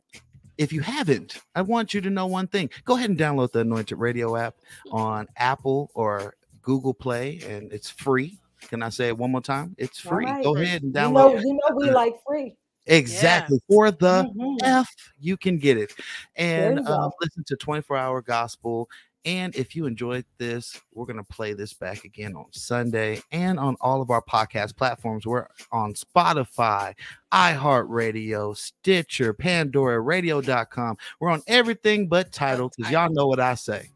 [0.60, 2.70] if you haven't, I want you to know one thing.
[2.84, 4.56] Go ahead and download the Anointed Radio app
[4.92, 8.38] on Apple or Google Play and it's free.
[8.68, 9.74] Can I say it one more time?
[9.78, 10.26] It's free.
[10.26, 10.44] right.
[10.44, 11.42] Go ahead and You know, download.
[11.46, 12.58] you know we like free.
[12.88, 13.60] Exactly.
[13.70, 14.58] For the Mhm.
[14.64, 15.94] F, you can get it.
[16.36, 18.90] And you um, listen to 24 Hour Gospel.
[19.26, 23.60] And if you enjoyed this, we're going to play this back again on Sunday and
[23.60, 25.26] on all of our podcast platforms.
[25.28, 26.94] We're on Spotify,
[27.34, 30.98] iHeartRadio, Stitcher, Pandora, Radio.com.
[31.20, 33.90] We're on everything but Tidal because y'all know what I say.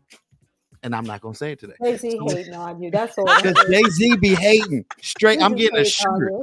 [0.83, 1.75] And I'm not going to say it today.
[1.81, 2.91] Jay-Z hating on you.
[2.91, 3.25] That's all.
[3.25, 3.55] Because.
[3.69, 5.41] Jay Z be hating straight.
[5.41, 6.33] I'm getting a shirt.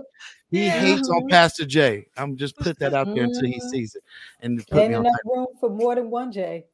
[0.51, 0.81] He Yeah.
[0.81, 1.31] hates on Mhm.
[1.31, 2.07] Pastor J.
[2.17, 3.69] I'm just put that out there until he Mhm.
[3.71, 4.03] sees it
[4.41, 5.07] and put Ain't me on.
[5.07, 6.65] enough room for more than one Jay.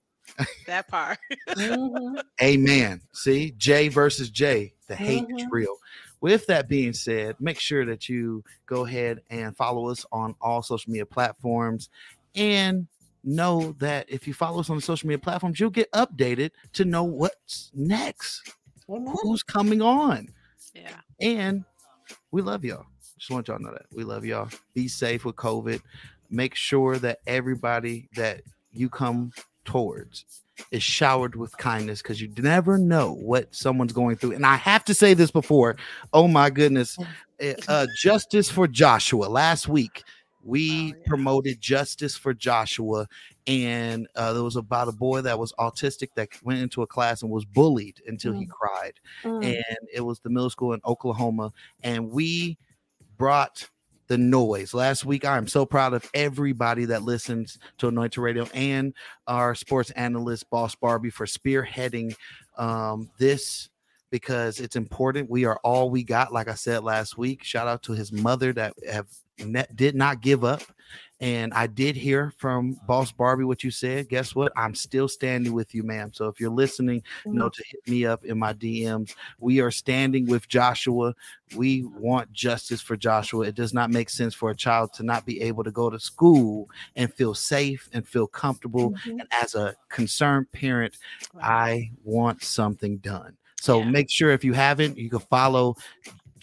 [0.67, 1.19] That part.
[1.49, 2.23] Mhm.
[2.43, 3.01] Amen.
[3.13, 4.75] See, J versus J.
[4.89, 5.51] The hate is Mhm.
[5.51, 5.77] real.
[6.21, 10.63] With that being said, make sure that you go ahead and follow us on all
[10.63, 11.89] social media platforms
[12.35, 12.87] and
[13.23, 16.85] know that if you follow us on the social media platforms, you'll get updated to
[16.85, 18.53] know what's next,
[18.89, 19.15] Amen.
[19.23, 20.29] who's coming on.
[20.75, 21.01] Yeah.
[21.21, 21.65] And
[22.31, 22.87] we love y'all.
[23.19, 23.87] Just want y'all to know that.
[23.93, 24.49] We love y'all.
[24.75, 25.81] Be safe with COVID.
[26.31, 29.33] Make sure that everybody that you come
[29.67, 30.25] towards
[30.71, 34.33] is showered with kindness because you never know what someone's going through.
[34.33, 35.77] And I have to say this before.
[36.15, 36.97] Oh my goodness.
[37.41, 39.27] Eh, Uh, justice for Joshua.
[39.27, 40.03] Last week,
[40.43, 41.03] we Oh, yeah.
[41.07, 43.07] promoted justice for Joshua.
[43.47, 47.21] And uh, there was about a boy that was autistic that went into a class
[47.23, 48.51] and was bullied until he Mm.
[48.51, 48.95] cried
[49.25, 49.45] Mm.
[49.45, 51.53] and it was the middle school in Oklahoma.
[51.83, 52.57] And we
[53.19, 53.69] brought
[54.09, 55.25] the noise last week.
[55.25, 58.95] I am so proud of everybody that listens to Anointed Radio and
[59.27, 62.15] our sports analyst, Boss Barbee, for spearheading
[62.57, 63.69] um, this
[64.11, 65.31] because it's important.
[65.31, 67.43] We are all we got, like I said last week.
[67.43, 70.63] Shout out to his mother that have ne- did not give up.
[71.21, 74.11] And I did hear from Boss Barbee what you said.
[74.11, 74.53] Guess what?
[74.55, 76.13] I'm still standing with you, ma'am.
[76.13, 79.15] So if you're listening, know to hit me up in my DMs.
[79.39, 81.15] We are standing with Joshua.
[81.57, 83.47] We want justice for Joshua.
[83.47, 85.99] It does not make sense for a child to not be able to go to
[85.99, 88.91] school and feel safe and feel comfortable.
[88.91, 89.21] Mhm.
[89.21, 90.99] And as a concerned parent,
[91.41, 93.37] I want something done.
[93.59, 93.91] So Yeah.
[93.91, 95.77] make sure if you haven't, you can follow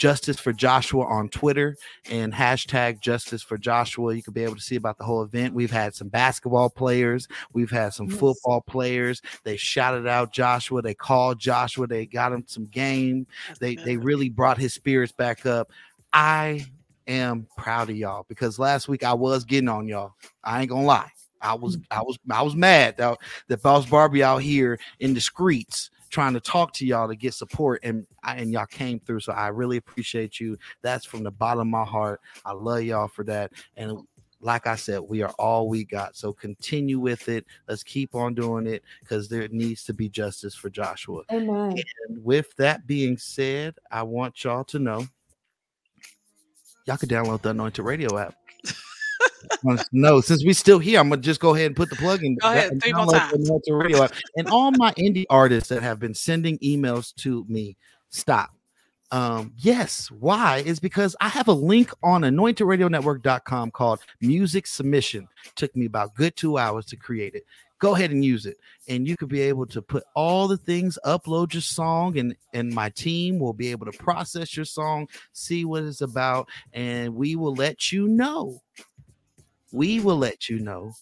[0.04, 1.78] Justice for Joshua on Twitter
[2.12, 4.14] and hashtag Justice for Joshua.
[4.14, 5.54] You can be able to see about the whole event.
[5.54, 8.20] We've had some basketball players, we've had some Yes.
[8.20, 9.22] football players.
[9.46, 13.28] They shouted out Joshua, they called Joshua, they got him some game.
[13.62, 15.72] They they really brought his spirits back up.
[16.12, 16.66] I
[17.08, 20.16] am proud of y'all because last week I was getting on y'all.
[20.44, 21.12] I ain't gonna lie.
[21.42, 21.86] I was mm.
[21.92, 26.34] I was I was mad that that Boss Barbee out here in the streets trying
[26.34, 29.20] to talk to y'all to get support and and y'all came through.
[29.20, 30.58] So I really appreciate you.
[30.84, 32.22] That's from the bottom of my heart.
[32.46, 33.52] I love y'all for that.
[33.76, 33.98] And
[34.40, 36.16] like I said, we are all we got.
[36.16, 37.46] So continue with it.
[37.68, 41.24] Let's keep on doing it because there needs to be justice for Joshua.
[41.32, 41.82] Amen.
[42.08, 45.08] And with that being said, I want y'all to know
[46.86, 48.36] y'all can download the Anointed Radio app.
[49.92, 52.36] No, since we're still here, I'm gonna just go ahead and put the plug in.
[52.36, 53.50] Go ahead, and three more times.
[53.68, 54.08] Radio.
[54.38, 57.78] And all my indie artists that have been sending emails to me,
[58.10, 58.52] stop.
[59.12, 60.64] Um, yes, why?
[60.66, 65.28] Is because I have a link on anointedradionetwork.com called music submission.
[65.56, 67.46] Took me about good two hours to create it.
[67.80, 68.58] Go ahead and use it
[68.88, 72.74] and you could be able to put all the things upload your song and and
[72.74, 77.36] my team will be able to process your song see what it's about and we
[77.36, 78.62] will let you know
[79.74, 80.94] we will let you know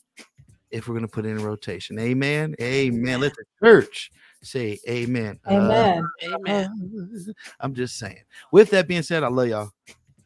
[0.71, 4.11] if we're going to put it in rotation amen amen let the church
[4.43, 5.39] say amen.
[5.45, 6.07] Uh, Amen.
[6.23, 7.33] Amen.
[7.59, 8.23] I'm just saying.
[8.51, 9.71] With that being said, I love y'all.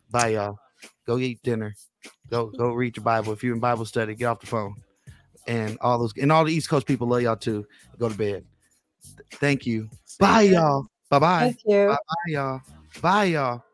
[0.10, 0.58] Bye, y'all.
[1.06, 1.76] Go eat dinner.
[2.30, 3.34] Go go read your Bible.
[3.34, 4.76] If you're in Bible study, get off the phone.
[5.48, 7.66] And all those and all the East Coast people love y'all too.
[8.00, 8.46] Go to bed.
[9.34, 9.90] Thank you.
[10.20, 10.88] Bye, y'all.
[11.10, 11.40] Bye bye.
[11.40, 11.88] Thank you.
[11.88, 12.62] Bye bye, y'all.
[13.02, 13.65] Bye, y'all.